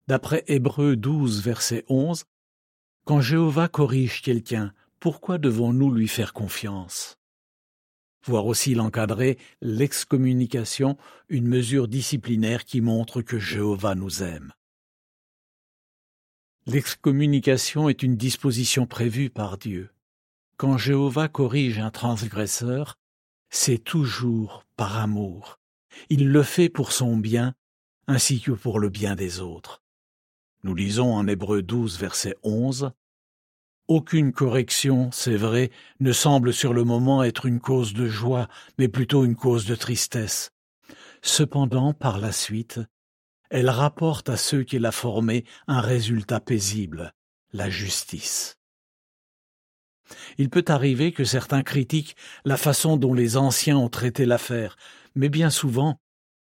D'après 0.06 0.44
Hébreux 0.46 0.96
12, 0.96 1.40
verset 1.40 1.86
11, 1.88 2.26
quand 3.06 3.22
Jéhovah 3.22 3.68
corrige 3.68 4.20
quelqu'un, 4.20 4.74
pourquoi 5.00 5.38
devons-nous 5.38 5.90
lui 5.90 6.08
faire 6.08 6.34
confiance? 6.34 7.16
Voir 8.24 8.46
aussi 8.46 8.74
l'encadrer, 8.74 9.38
l'excommunication, 9.60 10.96
une 11.28 11.46
mesure 11.46 11.88
disciplinaire 11.88 12.64
qui 12.64 12.80
montre 12.80 13.22
que 13.22 13.38
Jéhovah 13.38 13.94
nous 13.94 14.22
aime. 14.22 14.52
L'excommunication 16.66 17.88
est 17.88 18.02
une 18.02 18.16
disposition 18.16 18.86
prévue 18.86 19.28
par 19.28 19.58
Dieu. 19.58 19.90
Quand 20.56 20.78
Jéhovah 20.78 21.28
corrige 21.28 21.78
un 21.78 21.90
transgresseur, 21.90 22.98
c'est 23.50 23.78
toujours 23.78 24.64
par 24.76 24.96
amour. 24.96 25.58
Il 26.08 26.30
le 26.30 26.42
fait 26.42 26.68
pour 26.68 26.92
son 26.92 27.16
bien, 27.16 27.54
ainsi 28.06 28.40
que 28.40 28.52
pour 28.52 28.80
le 28.80 28.88
bien 28.88 29.14
des 29.14 29.40
autres. 29.40 29.82
Nous 30.62 30.74
lisons 30.74 31.14
en 31.14 31.28
Hébreu 31.28 31.62
12, 31.62 31.98
verset 31.98 32.34
11, 32.42 32.92
aucune 33.88 34.32
correction, 34.32 35.10
c'est 35.12 35.36
vrai, 35.36 35.70
ne 36.00 36.12
semble 36.12 36.52
sur 36.52 36.72
le 36.72 36.84
moment 36.84 37.22
être 37.22 37.46
une 37.46 37.60
cause 37.60 37.92
de 37.92 38.06
joie, 38.06 38.48
mais 38.78 38.88
plutôt 38.88 39.24
une 39.24 39.36
cause 39.36 39.66
de 39.66 39.74
tristesse. 39.74 40.50
Cependant, 41.22 41.92
par 41.92 42.18
la 42.18 42.32
suite, 42.32 42.80
elle 43.50 43.70
rapporte 43.70 44.28
à 44.28 44.36
ceux 44.36 44.62
qui 44.62 44.78
l'a 44.78 44.92
formée 44.92 45.44
un 45.66 45.80
résultat 45.80 46.40
paisible, 46.40 47.12
la 47.52 47.70
justice. 47.70 48.56
Il 50.38 50.50
peut 50.50 50.64
arriver 50.68 51.12
que 51.12 51.24
certains 51.24 51.62
critiquent 51.62 52.16
la 52.44 52.56
façon 52.56 52.96
dont 52.96 53.14
les 53.14 53.36
anciens 53.36 53.78
ont 53.78 53.88
traité 53.88 54.26
l'affaire, 54.26 54.76
mais 55.14 55.28
bien 55.28 55.50
souvent, 55.50 55.98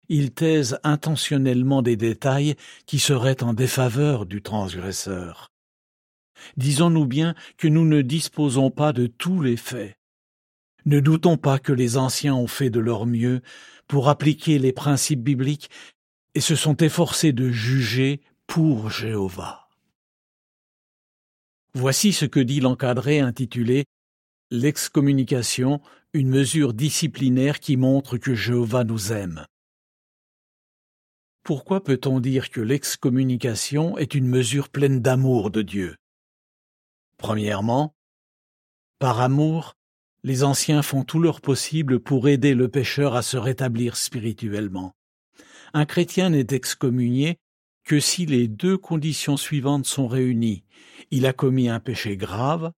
ils 0.08 0.32
taisent 0.32 0.78
intentionnellement 0.84 1.82
des 1.82 1.96
détails 1.96 2.54
qui 2.86 2.98
seraient 2.98 3.42
en 3.42 3.52
défaveur 3.52 4.26
du 4.26 4.42
transgresseur. 4.42 5.50
Disons-nous 6.56 7.06
bien 7.06 7.34
que 7.56 7.68
nous 7.68 7.86
ne 7.86 8.02
disposons 8.02 8.70
pas 8.70 8.92
de 8.92 9.06
tous 9.06 9.40
les 9.42 9.56
faits. 9.56 9.96
Ne 10.84 11.00
doutons 11.00 11.36
pas 11.36 11.58
que 11.58 11.72
les 11.72 11.96
anciens 11.96 12.34
ont 12.34 12.46
fait 12.46 12.70
de 12.70 12.80
leur 12.80 13.06
mieux 13.06 13.42
pour 13.86 14.08
appliquer 14.08 14.58
les 14.58 14.72
principes 14.72 15.22
bibliques 15.22 15.70
et 16.34 16.40
se 16.40 16.54
sont 16.54 16.76
efforcés 16.76 17.32
de 17.32 17.50
juger 17.50 18.20
pour 18.46 18.90
Jéhovah. 18.90 19.68
Voici 21.74 22.12
ce 22.12 22.24
que 22.24 22.40
dit 22.40 22.60
l'encadré 22.60 23.20
intitulé 23.20 23.84
L'excommunication, 24.50 25.82
une 26.14 26.30
mesure 26.30 26.72
disciplinaire 26.72 27.60
qui 27.60 27.76
montre 27.76 28.16
que 28.16 28.34
Jéhovah 28.34 28.84
nous 28.84 29.12
aime. 29.12 29.44
Pourquoi 31.42 31.84
peut-on 31.84 32.20
dire 32.20 32.50
que 32.50 32.62
l'excommunication 32.62 33.98
est 33.98 34.14
une 34.14 34.26
mesure 34.26 34.70
pleine 34.70 35.00
d'amour 35.00 35.50
de 35.50 35.62
Dieu? 35.62 35.96
Premièrement, 37.18 37.94
par 38.98 39.20
amour, 39.20 39.74
les 40.24 40.42
anciens 40.42 40.82
font 40.82 41.04
tout 41.04 41.20
leur 41.20 41.40
possible 41.40 42.00
pour 42.00 42.28
aider 42.28 42.54
le 42.54 42.68
pécheur 42.68 43.14
à 43.14 43.22
se 43.22 43.36
rétablir 43.36 43.96
spirituellement. 43.96 44.94
Un 45.74 45.84
chrétien 45.84 46.30
n'est 46.30 46.46
excommunié 46.50 47.38
que 47.84 48.00
si 48.00 48.26
les 48.26 48.48
deux 48.48 48.76
conditions 48.76 49.36
suivantes 49.36 49.86
sont 49.86 50.08
réunies. 50.08 50.64
Il 51.10 51.26
a 51.26 51.32
commis 51.32 51.68
un 51.68 51.80
péché 51.80 52.16
grave 52.16 52.72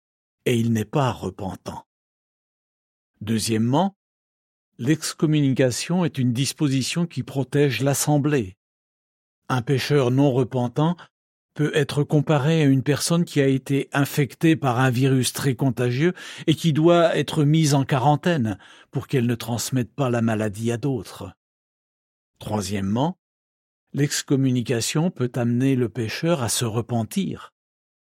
et 0.45 0.57
il 0.57 0.71
n'est 0.71 0.85
pas 0.85 1.11
repentant. 1.11 1.85
Deuxièmement, 3.21 3.95
l'excommunication 4.77 6.05
est 6.05 6.17
une 6.17 6.31
disposition 6.31 7.05
qui 7.05 7.23
protège 7.23 7.81
l'assemblée. 7.81 8.55
Un 9.49 9.61
pécheur 9.61 10.11
non 10.11 10.31
repentant 10.31 10.95
peut 11.53 11.71
être 11.73 12.03
comparé 12.03 12.61
à 12.61 12.65
une 12.65 12.83
personne 12.83 13.25
qui 13.25 13.41
a 13.41 13.47
été 13.47 13.89
infectée 13.91 14.55
par 14.55 14.79
un 14.79 14.89
virus 14.89 15.33
très 15.33 15.55
contagieux 15.55 16.13
et 16.47 16.55
qui 16.55 16.73
doit 16.73 17.17
être 17.17 17.43
mise 17.43 17.73
en 17.73 17.83
quarantaine 17.83 18.57
pour 18.91 19.07
qu'elle 19.07 19.25
ne 19.25 19.35
transmette 19.35 19.93
pas 19.93 20.09
la 20.09 20.21
maladie 20.21 20.71
à 20.71 20.77
d'autres. 20.77 21.31
Troisièmement, 22.39 23.17
l'excommunication 23.93 25.11
peut 25.11 25.31
amener 25.35 25.75
le 25.75 25.89
pécheur 25.89 26.43
à 26.43 26.49
se 26.49 26.65
repentir. 26.65 27.53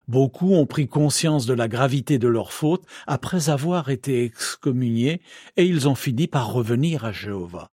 Beaucoup 0.07 0.53
ont 0.53 0.65
pris 0.65 0.87
conscience 0.87 1.45
de 1.45 1.53
la 1.53 1.67
gravité 1.67 2.19
de 2.19 2.27
leur 2.27 2.51
faute 2.51 2.85
après 3.07 3.49
avoir 3.49 3.89
été 3.89 4.23
excommuniés 4.23 5.21
et 5.55 5.65
ils 5.65 5.87
ont 5.87 5.95
fini 5.95 6.27
par 6.27 6.51
revenir 6.51 7.05
à 7.05 7.11
Jéhovah. 7.13 7.71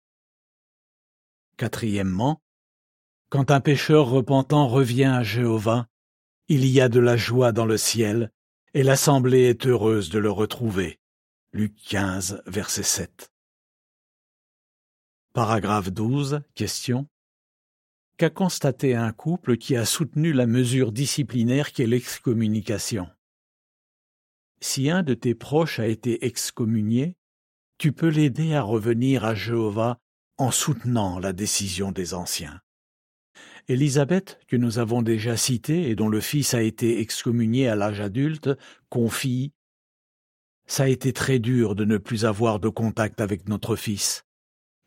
Quatrièmement, 1.57 2.41
quand 3.31 3.53
un 3.53 3.61
pécheur 3.61 4.09
repentant 4.09 4.67
revient 4.67 5.05
à 5.05 5.23
Jéhovah, 5.23 5.87
il 6.49 6.67
y 6.67 6.81
a 6.81 6.89
de 6.89 6.99
la 6.99 7.17
joie 7.17 7.53
dans 7.53 7.65
le 7.65 7.79
ciel, 7.79 8.33
et 8.75 8.83
l'assemblée 8.83 9.43
est 9.43 9.67
heureuse 9.67 10.11
de 10.11 10.19
le 10.19 10.33
retrouver. 10.33 10.99
Luc 11.53 11.77
15, 11.89 12.43
verset 12.47 12.83
7. 12.83 13.31
Paragraphe 15.33 15.93
12, 15.93 16.43
question. 16.57 17.07
qu'a 18.17 18.31
constaté 18.31 18.97
un 18.97 19.13
couple 19.13 19.57
qui 19.57 19.77
a 19.77 19.85
soutenu 19.85 20.33
la 20.33 20.47
mesure 20.47 20.91
disciplinaire 20.91 21.73
qu'est 21.73 21.87
l'excommunication? 21.87 23.09
Si 24.61 24.91
un 24.91 25.05
de 25.05 25.15
tes 25.15 25.37
proches 25.37 25.79
a 25.79 25.87
été 25.87 26.27
excommunié, 26.27 27.17
tu 27.79 27.93
peux 27.93 28.09
l'aider 28.09 28.55
à 28.55 28.63
revenir 28.63 29.25
à 29.25 29.37
Jéhovah 29.37 30.01
en 30.37 30.51
soutenant 30.51 31.21
la 31.21 31.33
décision 31.33 31.93
des 31.93 32.13
anciens. 32.13 32.61
Élisabeth, 33.71 34.41
que 34.49 34.57
nous 34.57 34.81
avons 34.81 35.01
déjà 35.01 35.37
citée 35.37 35.89
et 35.89 35.95
dont 35.95 36.09
le 36.09 36.21
fils 36.21 36.55
a 36.55 36.63
été 36.63 36.99
excommunié 36.99 37.69
à 37.69 37.77
l'âge 37.77 38.01
adulte, 38.01 38.51
confie 38.89 39.53
Ça 40.67 40.83
a 40.85 40.89
été 40.89 41.13
très 41.13 41.39
dur 41.39 41.77
de 41.77 41.85
ne 41.85 41.97
plus 41.97 42.25
avoir 42.25 42.59
de 42.59 42.69
contact 42.69 43.21
avec 43.21 43.49
notre 43.49 43.77
fils. 43.77 44.25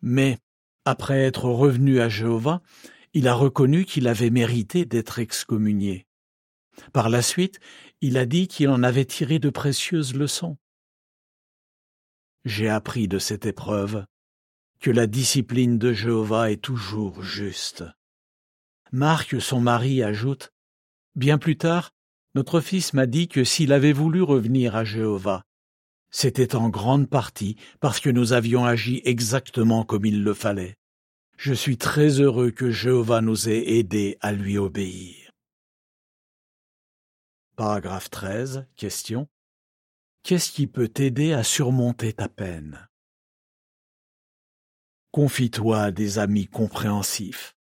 Mais, 0.01 0.37
après 0.83 1.19
être 1.19 1.45
revenu 1.45 2.01
à 2.01 2.09
Jéhovah, 2.09 2.61
il 3.13 3.29
a 3.29 3.33
reconnu 3.33 3.85
qu'il 3.85 4.05
avait 4.05 4.29
mérité 4.29 4.83
d'être 4.83 5.17
excommunié. 5.17 6.05
Par 6.91 7.07
la 7.07 7.21
suite, 7.21 7.61
il 8.01 8.17
a 8.17 8.25
dit 8.25 8.49
qu'il 8.49 8.67
en 8.67 8.83
avait 8.83 9.05
tiré 9.05 9.39
de 9.39 9.49
précieuses 9.49 10.13
leçons. 10.13 10.57
J'ai 12.43 12.67
appris 12.67 13.07
de 13.07 13.17
cette 13.17 13.45
épreuve 13.45 14.05
que 14.81 14.91
la 14.91 15.07
discipline 15.07 15.77
de 15.77 15.93
Jéhovah 15.93 16.51
est 16.51 16.61
toujours 16.61 17.23
juste. 17.23 17.85
Marc, 18.93 19.41
son 19.41 19.59
mari, 19.59 20.03
ajoute 20.03 20.53
Bien 21.15 21.39
plus 21.39 21.57
tard, 21.57 21.89
notre 22.35 22.61
fils 22.61 22.93
m'a 22.93 23.07
dit 23.07 23.27
que 23.27 23.43
s'il 23.43 23.73
avait 23.73 23.91
voulu 23.91 24.21
revenir 24.21 24.75
à 24.75 24.83
Jéhovah, 24.83 25.41
c'était 26.11 26.55
en 26.55 26.69
grande 26.69 27.09
partie 27.09 27.55
parce 27.79 27.99
que 27.99 28.11
nous 28.11 28.33
avions 28.33 28.65
agi 28.65 29.01
exactement 29.03 29.83
comme 29.83 30.05
il 30.05 30.23
le 30.23 30.35
fallait. 30.35 30.75
Je 31.37 31.55
suis 31.55 31.77
très 31.77 32.21
heureux 32.21 32.51
que 32.51 32.69
Jéhovah 32.69 33.21
nous 33.21 33.49
ait 33.49 33.79
aidés 33.79 34.19
à 34.21 34.31
lui 34.31 34.59
obéir. 34.59 35.31
Paragraphe 37.55 38.11
13. 38.11 38.67
Question. 38.75 39.27
Qu'est-ce 40.21 40.51
qui 40.51 40.67
peut 40.67 40.87
t'aider 40.87 41.33
à 41.33 41.43
surmonter 41.43 42.13
ta 42.13 42.29
peine? 42.29 42.87
Confie-toi 45.09 45.81
à 45.81 45.91
des 45.91 46.19
amis 46.19 46.45
compréhensifs. 46.45 47.55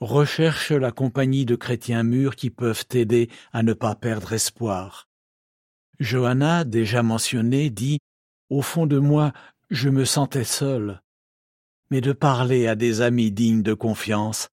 Recherche 0.00 0.72
la 0.72 0.92
compagnie 0.92 1.44
de 1.44 1.56
chrétiens 1.56 2.02
mûrs 2.02 2.36
qui 2.36 2.50
peuvent 2.50 2.86
t'aider 2.86 3.30
à 3.52 3.62
ne 3.62 3.72
pas 3.72 3.94
perdre 3.94 4.32
espoir. 4.32 5.08
Johanna, 5.98 6.64
déjà 6.64 7.02
mentionnée, 7.02 7.70
dit 7.70 7.98
Au 8.50 8.62
fond 8.62 8.86
de 8.86 8.98
moi, 8.98 9.32
je 9.70 9.88
me 9.88 10.04
sentais 10.04 10.44
seule. 10.44 11.02
Mais 11.90 12.00
de 12.00 12.12
parler 12.12 12.66
à 12.66 12.74
des 12.74 13.00
amis 13.00 13.32
dignes 13.32 13.62
de 13.62 13.74
confiance, 13.74 14.48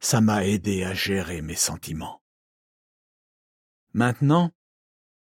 ça 0.00 0.20
m'a 0.20 0.44
aidé 0.44 0.84
à 0.84 0.94
gérer 0.94 1.40
mes 1.40 1.56
sentiments. 1.56 2.20
Maintenant, 3.92 4.52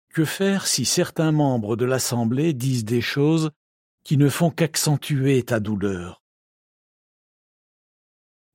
que 0.10 0.26
faire 0.26 0.68
si 0.68 0.86
certains 0.86 1.32
membres 1.32 1.76
de 1.76 1.86
l'Assemblée 1.86 2.54
disent 2.54 2.86
des 2.86 3.02
choses 3.02 3.52
qui 4.04 4.18
ne 4.18 4.30
font 4.30 4.52
qu'accentuer 4.52 5.44
ta 5.44 5.60
douleur? 5.60 6.23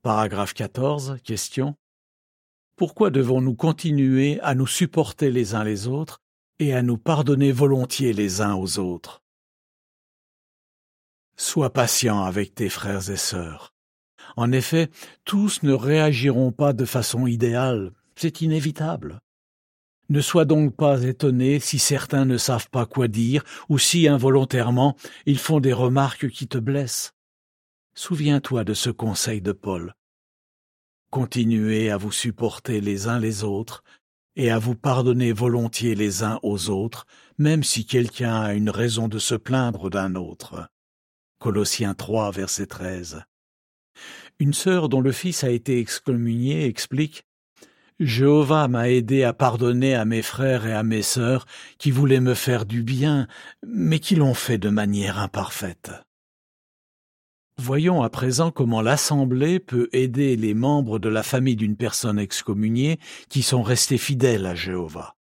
Paragraphe 0.08 0.54
14. 0.54 1.18
Question. 1.22 1.74
Pourquoi 2.76 3.10
devons-nous 3.10 3.54
continuer 3.54 4.40
à 4.40 4.54
nous 4.54 4.66
supporter 4.66 5.30
les 5.30 5.54
uns 5.54 5.64
les 5.64 5.86
autres 5.86 6.22
et 6.58 6.72
à 6.72 6.80
nous 6.80 6.96
pardonner 6.96 7.52
volontiers 7.52 8.14
les 8.14 8.40
uns 8.40 8.54
aux 8.54 8.78
autres? 8.78 9.22
Sois 11.36 11.74
patient 11.74 12.24
avec 12.24 12.54
tes 12.54 12.70
frères 12.70 13.10
et 13.10 13.18
sœurs. 13.18 13.74
En 14.38 14.50
effet, 14.50 14.88
tous 15.26 15.62
ne 15.62 15.74
réagiront 15.74 16.52
pas 16.52 16.72
de 16.72 16.86
façon 16.86 17.26
idéale, 17.26 17.92
c'est 18.16 18.40
inévitable. 18.40 19.20
Ne 20.08 20.22
sois 20.22 20.46
donc 20.46 20.74
pas 20.74 21.02
étonné 21.02 21.60
si 21.60 21.78
certains 21.78 22.24
ne 22.24 22.38
savent 22.38 22.70
pas 22.70 22.86
quoi 22.86 23.08
dire 23.08 23.44
ou 23.68 23.78
si 23.78 24.08
involontairement 24.08 24.96
ils 25.26 25.38
font 25.38 25.60
des 25.60 25.74
remarques 25.74 26.30
qui 26.30 26.48
te 26.48 26.56
blessent. 26.56 27.12
Souviens-toi 27.94 28.64
de 28.64 28.72
ce 28.72 28.88
conseil 28.88 29.42
de 29.42 29.52
Paul. 29.52 29.92
Continuez 31.10 31.90
à 31.90 31.96
vous 31.96 32.12
supporter 32.12 32.80
les 32.82 33.08
uns 33.08 33.18
les 33.18 33.42
autres 33.42 33.82
et 34.36 34.50
à 34.50 34.58
vous 34.58 34.74
pardonner 34.74 35.32
volontiers 35.32 35.94
les 35.94 36.22
uns 36.22 36.38
aux 36.42 36.68
autres, 36.68 37.06
même 37.38 37.64
si 37.64 37.86
quelqu'un 37.86 38.40
a 38.40 38.54
une 38.54 38.70
raison 38.70 39.08
de 39.08 39.18
se 39.18 39.34
plaindre 39.34 39.88
d'un 39.88 40.14
autre. 40.16 40.68
Colossiens 41.38 41.94
3, 41.94 42.30
verset 42.32 42.66
13. 42.66 43.22
Une 44.38 44.52
sœur 44.52 44.88
dont 44.88 45.00
le 45.00 45.12
fils 45.12 45.44
a 45.44 45.50
été 45.50 45.78
excommunié 45.78 46.66
explique 46.66 47.24
Jéhovah 48.00 48.68
m'a 48.68 48.90
aidé 48.90 49.24
à 49.24 49.32
pardonner 49.32 49.94
à 49.94 50.04
mes 50.04 50.22
frères 50.22 50.66
et 50.66 50.72
à 50.72 50.84
mes 50.84 51.02
sœurs 51.02 51.46
qui 51.78 51.90
voulaient 51.90 52.20
me 52.20 52.34
faire 52.34 52.64
du 52.64 52.82
bien, 52.82 53.26
mais 53.66 53.98
qui 53.98 54.14
l'ont 54.14 54.34
fait 54.34 54.58
de 54.58 54.68
manière 54.68 55.18
imparfaite. 55.18 55.90
Voyons 57.60 58.02
à 58.02 58.08
présent 58.08 58.52
comment 58.52 58.82
l'Assemblée 58.82 59.58
peut 59.58 59.88
aider 59.92 60.36
les 60.36 60.54
membres 60.54 61.00
de 61.00 61.08
la 61.08 61.24
famille 61.24 61.56
d'une 61.56 61.76
personne 61.76 62.20
excommuniée 62.20 63.00
qui 63.28 63.42
sont 63.42 63.62
restés 63.62 63.98
fidèles 63.98 64.46
à 64.46 64.54
Jéhovah. 64.54 65.16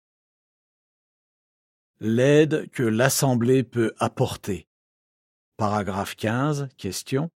L'aide 1.99 2.71
que 2.71 2.81
l'Assemblée 2.81 3.63
peut 3.63 3.93
apporter. 3.99 4.67
Paragraphe 5.57 6.15
15. 6.15 6.69
Question. 6.75 7.29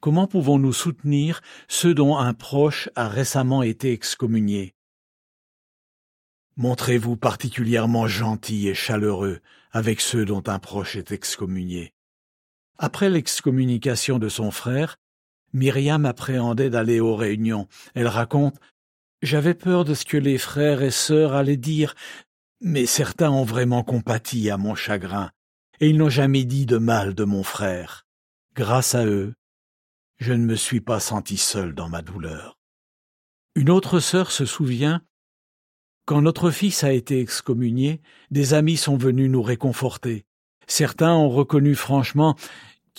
Comment 0.00 0.26
pouvons-nous 0.26 0.74
soutenir 0.74 1.40
ceux 1.66 1.94
dont 1.94 2.18
un 2.18 2.34
proche 2.34 2.90
a 2.96 3.08
récemment 3.08 3.62
été 3.62 3.90
excommunié? 3.90 4.74
Montrez-vous 6.56 7.16
particulièrement 7.16 8.06
gentil 8.06 8.68
et 8.68 8.74
chaleureux 8.74 9.40
avec 9.72 10.02
ceux 10.02 10.26
dont 10.26 10.42
un 10.46 10.58
proche 10.58 10.96
est 10.96 11.10
excommunié. 11.10 11.94
Après 12.82 13.10
l'excommunication 13.10 14.18
de 14.18 14.30
son 14.30 14.50
frère, 14.50 14.96
Myriam 15.52 16.06
appréhendait 16.06 16.70
d'aller 16.70 16.98
aux 16.98 17.14
réunions. 17.14 17.68
Elle 17.94 18.08
raconte 18.08 18.56
J'avais 19.20 19.52
peur 19.52 19.84
de 19.84 19.92
ce 19.92 20.06
que 20.06 20.16
les 20.16 20.38
frères 20.38 20.80
et 20.80 20.90
sœurs 20.90 21.34
allaient 21.34 21.58
dire, 21.58 21.94
mais 22.62 22.86
certains 22.86 23.30
ont 23.30 23.44
vraiment 23.44 23.84
compati 23.84 24.48
à 24.48 24.56
mon 24.56 24.74
chagrin, 24.74 25.30
et 25.80 25.90
ils 25.90 25.98
n'ont 25.98 26.08
jamais 26.08 26.44
dit 26.44 26.64
de 26.64 26.78
mal 26.78 27.14
de 27.14 27.24
mon 27.24 27.42
frère. 27.42 28.06
Grâce 28.54 28.94
à 28.94 29.04
eux, 29.04 29.34
je 30.16 30.32
ne 30.32 30.46
me 30.46 30.56
suis 30.56 30.80
pas 30.80 31.00
senti 31.00 31.36
seul 31.36 31.74
dans 31.74 31.90
ma 31.90 32.00
douleur. 32.00 32.58
Une 33.56 33.68
autre 33.68 34.00
sœur 34.00 34.30
se 34.30 34.46
souvient 34.46 35.02
quand 36.06 36.22
notre 36.22 36.50
fils 36.50 36.82
a 36.82 36.92
été 36.92 37.20
excommunié, 37.20 38.00
des 38.30 38.54
amis 38.54 38.78
sont 38.78 38.96
venus 38.96 39.30
nous 39.30 39.42
réconforter. 39.42 40.24
Certains 40.66 41.12
ont 41.12 41.28
reconnu 41.28 41.74
franchement 41.74 42.36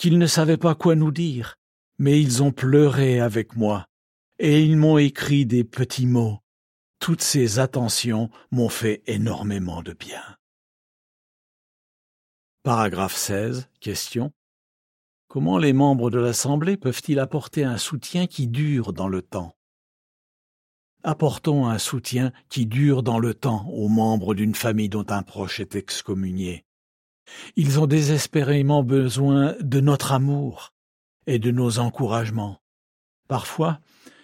qu'ils 0.02 0.18
ne 0.18 0.26
savaient 0.26 0.56
pas 0.56 0.74
quoi 0.74 0.96
nous 0.96 1.12
dire, 1.12 1.54
mais 2.00 2.20
ils 2.20 2.42
ont 2.42 2.50
pleuré 2.50 3.20
avec 3.20 3.54
moi, 3.54 3.86
et 4.40 4.60
ils 4.60 4.76
m'ont 4.76 4.98
écrit 4.98 5.46
des 5.46 5.62
petits 5.62 6.06
mots. 6.06 6.40
Toutes 6.98 7.22
ces 7.22 7.60
attentions 7.60 8.28
m'ont 8.50 8.68
fait 8.68 9.04
énormément 9.06 9.80
de 9.80 9.92
bien. 9.92 10.24
Paragraphe 12.64 13.14
16. 13.14 13.68
Question. 13.78 14.32
Comment 15.28 15.56
les 15.56 15.72
membres 15.72 16.10
de 16.10 16.18
l'Assemblée 16.18 16.76
peuvent-ils 16.76 17.20
apporter 17.20 17.62
un 17.62 17.78
soutien 17.78 18.26
qui 18.26 18.48
dure 18.48 18.92
dans 18.92 19.06
le 19.06 19.22
temps? 19.22 19.54
Apportons 21.04 21.68
un 21.68 21.78
soutien 21.78 22.32
qui 22.48 22.66
dure 22.66 23.04
dans 23.04 23.20
le 23.20 23.34
temps 23.34 23.68
aux 23.68 23.88
membres 23.88 24.34
d'une 24.34 24.56
famille 24.56 24.88
dont 24.88 25.06
un 25.10 25.22
proche 25.22 25.60
est 25.60 25.76
excommunié. 25.76 26.64
Ils 27.56 27.80
ont 27.80 27.86
désespérément 27.86 28.82
besoin 28.82 29.54
de 29.60 29.80
notre 29.80 30.12
amour 30.12 30.72
et 31.26 31.38
de 31.38 31.50
nos 31.50 31.78
encouragements. 31.78 32.60
Parfois, 33.28 33.80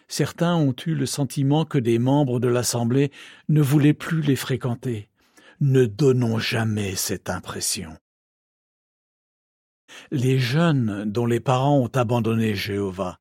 certains 0.09 0.57
ont 0.57 0.75
eu 0.87 0.95
le 0.95 1.07
sentiment 1.07 1.65
que 1.65 1.79
des 1.79 1.99
membres 1.99 2.41
de 2.41 2.49
l'Assemblée 2.49 3.11
ne 3.49 3.63
voulaient 3.63 3.95
plus 3.95 4.23
les 4.23 4.37
fréquenter. 4.37 5.09
Ne 5.61 5.87
donnons 5.87 6.39
jamais 6.39 6.95
cette 6.95 7.31
impression. 7.31 7.97
Les 10.11 10.39
jeunes 10.39 11.05
dont 11.05 11.27
les 11.27 11.41
parents 11.41 11.79
ont 11.79 11.91
abandonné 11.95 12.55
Jéhovah 12.55 13.19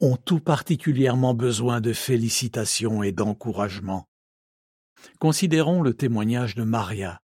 ont 0.00 0.16
tout 0.16 0.40
particulièrement 0.40 1.34
besoin 1.34 1.80
de 1.80 1.92
félicitations 1.92 3.02
et 3.02 3.12
d'encouragement. 3.12 4.06
Considérons 5.18 5.82
le 5.82 5.94
témoignage 5.94 6.54
de 6.54 6.64
Maria. 6.64 7.20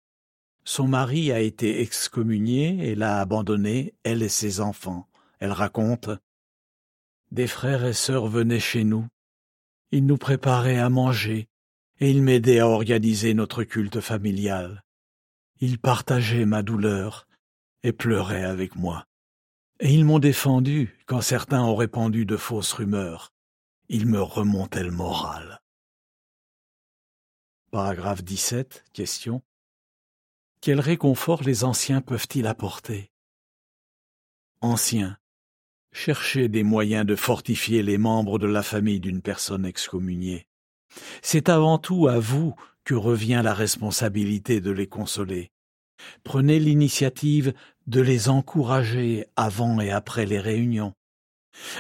Son 0.68 0.88
mari 0.88 1.31
a 1.31 1.38
été 1.38 1.81
excommunié 1.81 2.90
et 2.90 2.96
l'a 2.96 3.20
abandonnée, 3.20 3.94
elle 4.02 4.24
et 4.24 4.29
ses 4.29 4.61
enfants. 4.61 5.07
Elle 5.38 5.52
raconte 5.52 6.11
Des 7.31 7.46
frères 7.46 7.85
et 7.85 7.92
sœurs 7.92 8.26
venaient 8.26 8.59
chez 8.59 8.83
nous. 8.83 9.07
Ils 9.92 10.05
nous 10.05 10.16
préparaient 10.16 10.81
à 10.81 10.90
manger 10.90 11.48
et 12.00 12.11
ils 12.11 12.20
m'aidaient 12.20 12.59
à 12.59 12.66
organiser 12.66 13.33
notre 13.33 13.62
culte 13.62 14.00
familial. 14.00 14.83
Ils 15.61 15.79
partageaient 15.79 16.46
ma 16.46 16.62
douleur 16.62 17.29
et 17.85 17.92
pleuraient 17.92 18.44
avec 18.44 18.74
moi. 18.74 19.07
Et 19.79 19.94
ils 19.94 20.05
m'ont 20.05 20.18
défendu 20.18 20.98
quand 21.07 21.20
certains 21.20 21.62
ont 21.62 21.76
répandu 21.76 22.26
de 22.26 22.37
fausses 22.37 22.72
rumeurs. 22.72 23.33
il 23.88 24.07
me 24.07 24.20
remontait 24.20 24.83
le 24.83 24.90
moral. 24.90 25.61
Paragraphe 27.70 28.24
17. 28.24 28.85
Question. 28.92 29.42
Quel 30.61 30.81
réconfort 30.81 31.42
les 31.42 31.64
anciens 31.64 32.01
peuvent-ils 32.01 32.47
apporter? 32.47 33.11
Anciens, 34.61 35.19
cherchez 35.92 36.49
des 36.49 36.62
moyens 36.62 37.07
de 37.07 37.14
fortifier 37.14 37.83
les 37.83 37.99
membres 37.99 38.38
de 38.38 38.47
la 38.47 38.62
famille 38.62 39.01
d'une 39.01 39.23
personne 39.23 39.64
excommuniée. 39.64 40.47
C'est 41.23 41.49
avant 41.49 41.79
tout 41.79 42.09
à 42.09 42.19
vous 42.19 42.55
que 42.85 42.95
revient 42.95 43.42
la 43.45 43.55
responsabilité 43.55 44.61
de 44.61 44.71
les 44.71 44.87
consoler. 44.87 45.51
Prenez 46.25 46.59
l'initiative 46.59 47.53
de 47.87 48.01
les 48.01 48.29
encourager 48.29 49.27
avant 49.37 49.81
et 49.81 49.90
après 49.90 50.27
les 50.27 50.40
réunions. 50.40 50.95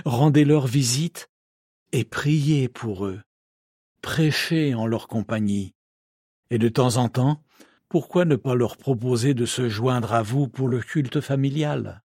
Rendez 0.04 0.44
leur 0.44 0.66
visite 0.66 1.28
et 1.92 2.04
priez 2.04 2.68
pour 2.68 3.06
eux. 3.06 3.20
Prêchez 4.02 4.74
en 4.74 4.86
leur 4.86 5.08
compagnie. 5.08 5.74
Et 6.50 6.58
de 6.58 6.68
temps 6.68 6.96
en 6.96 7.08
temps, 7.08 7.42
pourquoi 7.88 8.24
ne 8.24 8.36
pas 8.36 8.54
leur 8.54 8.76
proposer 8.76 9.34
de 9.34 9.46
se 9.46 9.68
joindre 9.68 10.12
à 10.12 10.22
vous 10.22 10.48
pour 10.48 10.68
le 10.68 10.80
culte 10.80 11.20
familial? 11.20 12.02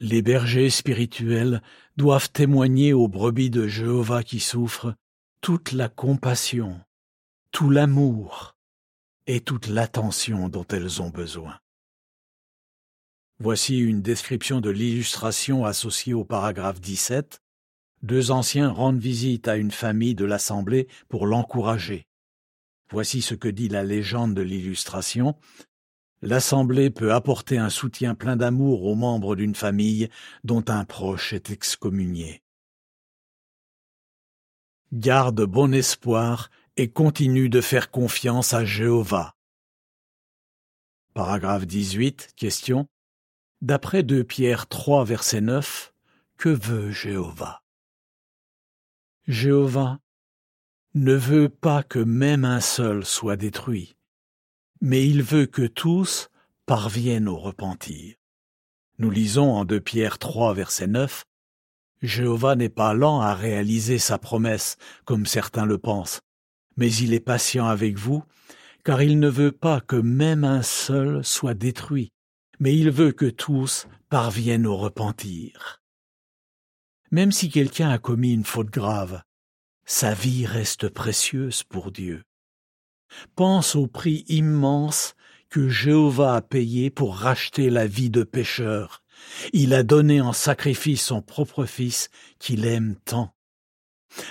Les 0.00 0.22
bergers 0.22 0.70
spirituels 0.70 1.62
doivent 1.96 2.30
témoigner 2.30 2.92
aux 2.92 3.08
brebis 3.08 3.50
de 3.50 3.66
Jéhovah 3.66 4.22
qui 4.22 4.40
souffrent 4.40 4.94
toute 5.40 5.72
la 5.72 5.88
compassion, 5.88 6.80
tout 7.50 7.70
l'amour 7.70 8.56
et 9.26 9.40
toute 9.40 9.66
l'attention 9.66 10.48
dont 10.48 10.66
elles 10.68 11.02
ont 11.02 11.10
besoin. 11.10 11.58
Voici 13.40 13.78
une 13.78 14.02
description 14.02 14.60
de 14.60 14.70
l'illustration 14.70 15.64
associée 15.64 16.14
au 16.14 16.24
paragraphe 16.24 16.80
17. 16.80 17.40
Deux 18.02 18.32
anciens 18.32 18.70
rendent 18.70 18.98
visite 18.98 19.46
à 19.46 19.56
une 19.56 19.70
famille 19.70 20.16
de 20.16 20.24
l'Assemblée 20.24 20.88
pour 21.08 21.26
l'encourager. 21.26 22.07
Voici 22.90 23.22
ce 23.22 23.34
que 23.34 23.48
dit 23.48 23.68
la 23.68 23.84
légende 23.84 24.34
de 24.34 24.42
l'illustration. 24.42 25.36
L'Assemblée 26.22 26.90
peut 26.90 27.12
apporter 27.12 27.58
un 27.58 27.70
soutien 27.70 28.14
plein 28.14 28.36
d'amour 28.36 28.84
aux 28.84 28.96
membres 28.96 29.36
d'une 29.36 29.54
famille 29.54 30.08
dont 30.42 30.64
un 30.68 30.84
proche 30.84 31.32
est 31.32 31.50
excommunié. 31.50 32.42
Garde 34.92 35.42
bon 35.42 35.72
espoir 35.74 36.50
et 36.76 36.88
continue 36.88 37.48
de 37.48 37.60
faire 37.60 37.90
confiance 37.90 38.54
à 38.54 38.64
Jéhovah. 38.64 39.36
Paragraphe 41.12 41.66
18. 41.66 42.30
Question. 42.36 42.88
D'après 43.60 44.02
2 44.02 44.24
Pierre 44.24 44.66
3 44.66 45.04
verset 45.04 45.40
9, 45.40 45.92
que 46.36 46.48
veut 46.48 46.90
Jéhovah? 46.90 47.62
Jéhovah 49.26 49.98
ne 50.94 51.14
veut 51.14 51.48
pas 51.48 51.82
que 51.82 51.98
même 51.98 52.44
un 52.44 52.60
seul 52.60 53.04
soit 53.04 53.36
détruit, 53.36 53.96
mais 54.80 55.06
il 55.06 55.22
veut 55.22 55.46
que 55.46 55.66
tous 55.66 56.28
parviennent 56.66 57.28
au 57.28 57.36
repentir. 57.36 58.14
Nous 58.98 59.10
lisons 59.10 59.52
en 59.52 59.64
2 59.64 59.80
Pierre 59.80 60.18
3 60.18 60.54
verset 60.54 60.86
9, 60.86 61.24
Jéhovah 62.00 62.56
n'est 62.56 62.68
pas 62.68 62.94
lent 62.94 63.20
à 63.20 63.34
réaliser 63.34 63.98
sa 63.98 64.18
promesse, 64.18 64.76
comme 65.04 65.26
certains 65.26 65.66
le 65.66 65.78
pensent, 65.78 66.20
mais 66.76 66.92
il 66.92 67.12
est 67.12 67.20
patient 67.20 67.66
avec 67.66 67.96
vous, 67.98 68.24
car 68.84 69.02
il 69.02 69.18
ne 69.18 69.28
veut 69.28 69.52
pas 69.52 69.80
que 69.80 69.96
même 69.96 70.44
un 70.44 70.62
seul 70.62 71.24
soit 71.24 71.54
détruit, 71.54 72.12
mais 72.60 72.76
il 72.76 72.90
veut 72.90 73.12
que 73.12 73.26
tous 73.26 73.86
parviennent 74.08 74.66
au 74.66 74.76
repentir. 74.76 75.82
Même 77.10 77.32
si 77.32 77.50
quelqu'un 77.50 77.90
a 77.90 77.98
commis 77.98 78.32
une 78.32 78.44
faute 78.44 78.70
grave, 78.70 79.22
sa 79.88 80.12
vie 80.12 80.44
reste 80.44 80.90
précieuse 80.90 81.62
pour 81.62 81.90
Dieu. 81.90 82.22
Pense 83.34 83.74
au 83.74 83.86
prix 83.86 84.26
immense 84.28 85.14
que 85.48 85.70
Jéhovah 85.70 86.36
a 86.36 86.42
payé 86.42 86.90
pour 86.90 87.16
racheter 87.16 87.70
la 87.70 87.86
vie 87.86 88.10
de 88.10 88.22
pécheurs. 88.22 89.02
Il 89.54 89.72
a 89.72 89.82
donné 89.82 90.20
en 90.20 90.34
sacrifice 90.34 91.02
son 91.02 91.22
propre 91.22 91.64
Fils 91.64 92.10
qu'il 92.38 92.66
aime 92.66 92.96
tant. 93.06 93.34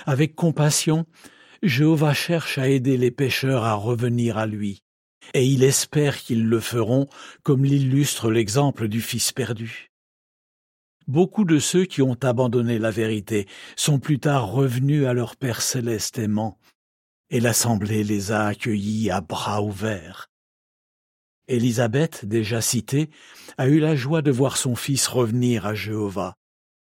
Avec 0.06 0.36
compassion, 0.36 1.06
Jéhovah 1.64 2.14
cherche 2.14 2.56
à 2.58 2.68
aider 2.68 2.96
les 2.96 3.10
pécheurs 3.10 3.64
à 3.64 3.74
revenir 3.74 4.38
à 4.38 4.46
lui, 4.46 4.84
et 5.34 5.44
il 5.44 5.64
espère 5.64 6.18
qu'ils 6.18 6.46
le 6.46 6.60
feront 6.60 7.08
comme 7.42 7.64
l'illustre 7.64 8.30
l'exemple 8.30 8.86
du 8.86 9.00
Fils 9.00 9.32
perdu. 9.32 9.87
Beaucoup 11.08 11.44
de 11.44 11.58
ceux 11.58 11.86
qui 11.86 12.02
ont 12.02 12.18
abandonné 12.22 12.78
la 12.78 12.90
vérité 12.90 13.48
sont 13.76 13.98
plus 13.98 14.20
tard 14.20 14.52
revenus 14.52 15.06
à 15.06 15.14
leur 15.14 15.36
Père 15.36 15.62
céleste 15.62 16.18
aimant, 16.18 16.58
et 17.30 17.40
l'Assemblée 17.40 18.04
les 18.04 18.30
a 18.30 18.44
accueillis 18.44 19.10
à 19.10 19.22
bras 19.22 19.62
ouverts. 19.62 20.28
Élisabeth, 21.48 22.26
déjà 22.26 22.60
citée, 22.60 23.08
a 23.56 23.68
eu 23.68 23.80
la 23.80 23.96
joie 23.96 24.20
de 24.20 24.30
voir 24.30 24.58
son 24.58 24.76
fils 24.76 25.06
revenir 25.06 25.64
à 25.64 25.74
Jéhovah. 25.74 26.34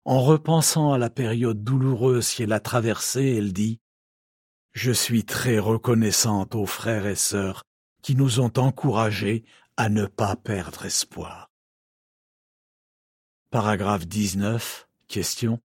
En 0.04 0.20
repensant 0.20 0.92
à 0.92 0.98
la 0.98 1.08
période 1.08 1.62
douloureuse 1.62 2.34
qu'elle 2.34 2.52
a 2.52 2.58
traversée, 2.58 3.36
elle 3.36 3.52
dit 3.52 3.78
Je 4.72 4.90
suis 4.90 5.24
très 5.24 5.60
reconnaissante 5.60 6.56
aux 6.56 6.66
frères 6.66 7.06
et 7.06 7.14
sœurs 7.14 7.62
qui 8.02 8.16
nous 8.16 8.40
ont 8.40 8.52
encouragés 8.56 9.44
à 9.76 9.88
ne 9.88 10.06
pas 10.06 10.34
perdre 10.34 10.86
espoir. 10.86 11.49
Paragraphe 13.50 14.06
19. 14.06 14.86
Question. 15.08 15.58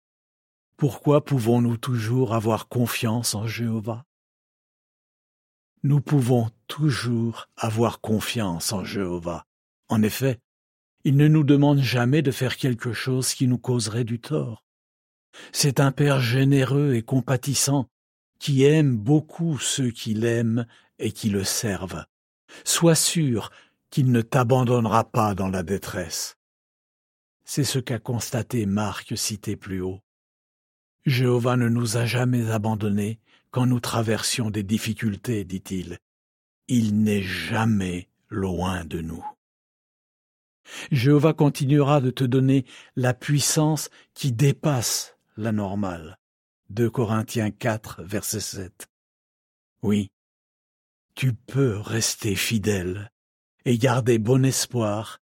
Pourquoi 0.76 1.24
pouvons-nous 1.24 1.78
toujours 1.78 2.34
avoir 2.34 2.68
confiance 2.68 3.36
en 3.36 3.46
Jéhovah? 3.46 4.06
Nous 5.84 6.02
pouvons 6.02 6.50
toujours 6.66 7.48
avoir 7.56 8.02
confiance 8.02 8.74
en 8.74 8.84
Jéhovah. 8.84 9.46
En 9.88 10.02
effet, 10.02 10.40
il 11.04 11.16
ne 11.16 11.28
nous 11.28 11.44
demande 11.44 11.78
jamais 11.78 12.24
de 12.24 12.32
faire 12.32 12.58
quelque 12.58 12.92
chose 12.92 13.36
qui 13.36 13.48
nous 13.48 13.60
causerait 13.60 14.04
du 14.04 14.20
tort. 14.20 14.64
C'est 15.52 15.80
un 15.80 15.92
Père 15.92 16.20
généreux 16.20 16.96
et 16.96 17.04
compatissant 17.04 17.88
qui 18.40 18.64
aime 18.64 18.98
beaucoup 18.98 19.60
ceux 19.60 19.92
qui 19.92 20.16
l'aiment 20.16 20.66
et 20.98 21.12
qui 21.12 21.30
le 21.30 21.44
servent. 21.44 22.04
Sois 22.64 22.96
sûr 22.96 23.52
qu'il 23.92 24.12
ne 24.12 24.24
t'abandonnera 24.24 25.04
pas 25.04 25.36
dans 25.36 25.50
la 25.50 25.62
détresse. 25.62 26.36
C'est 27.46 27.64
ce 27.64 27.80
qu'a 27.80 28.00
constaté 28.00 28.66
Marc 28.66 29.18
cité 29.18 29.56
plus 29.56 29.82
haut. 29.82 30.02
Jéhovah 31.06 31.56
ne 31.56 31.70
nous 31.70 31.98
a 31.98 32.06
jamais 32.06 32.50
abandonnés 32.50 33.20
quand 33.52 33.68
nous 33.68 33.80
traversions 33.80 34.50
des 34.50 34.64
difficultés, 34.64 35.46
dit-il. 35.46 36.00
Il 36.68 37.04
n'est 37.04 37.22
jamais 37.22 38.10
loin 38.30 38.84
de 38.84 39.02
nous. 39.02 39.24
Jéhovah 40.92 41.34
continuera 41.34 42.02
de 42.02 42.10
te 42.10 42.24
donner 42.24 42.66
la 42.96 43.14
puissance 43.14 43.90
qui 44.16 44.32
dépasse 44.32 45.16
la 45.38 45.52
normale. 45.52 46.18
2 46.72 46.90
Corinthiens 46.90 47.52
4, 47.52 48.02
verset 48.04 48.40
7. 48.40 48.88
Oui, 49.84 50.10
tu 51.14 51.34
peux 51.34 51.78
rester 51.78 52.36
fidèle 52.36 53.12
et 53.66 53.78
garder 53.78 54.18
bon 54.18 54.44
espoir 54.44 55.20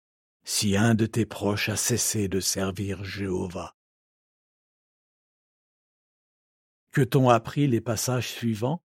si 0.49 0.77
un 0.77 0.95
de 0.95 1.05
tes 1.05 1.25
proches 1.25 1.67
a 1.67 1.75
cessé 1.75 2.29
de 2.29 2.39
servir 2.39 3.03
Jéhovah. 3.03 3.75
Que 6.91 7.01
t'ont 7.01 7.27
appris 7.27 7.67
les 7.67 7.81
passages 7.81 8.29
suivants? 8.29 8.81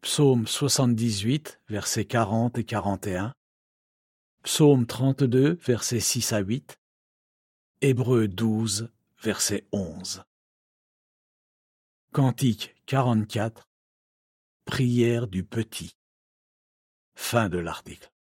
Psaume 0.00 0.48
78, 0.48 1.60
versets 1.68 2.04
40 2.04 2.58
et 2.58 2.64
41, 2.64 3.32
Psaume 4.42 4.86
32, 4.86 5.52
versets 5.62 6.00
6 6.00 6.32
à 6.32 6.40
8, 6.40 6.80
Hébreux 7.80 8.26
12, 8.26 8.90
verset 9.22 9.68
11. 9.70 10.24
Cantique 12.12 12.74
44, 12.86 13.68
Prière 14.64 15.28
du 15.28 15.44
petit. 15.44 15.96
Fin 17.14 17.48
de 17.48 17.58
l'article. 17.58 18.13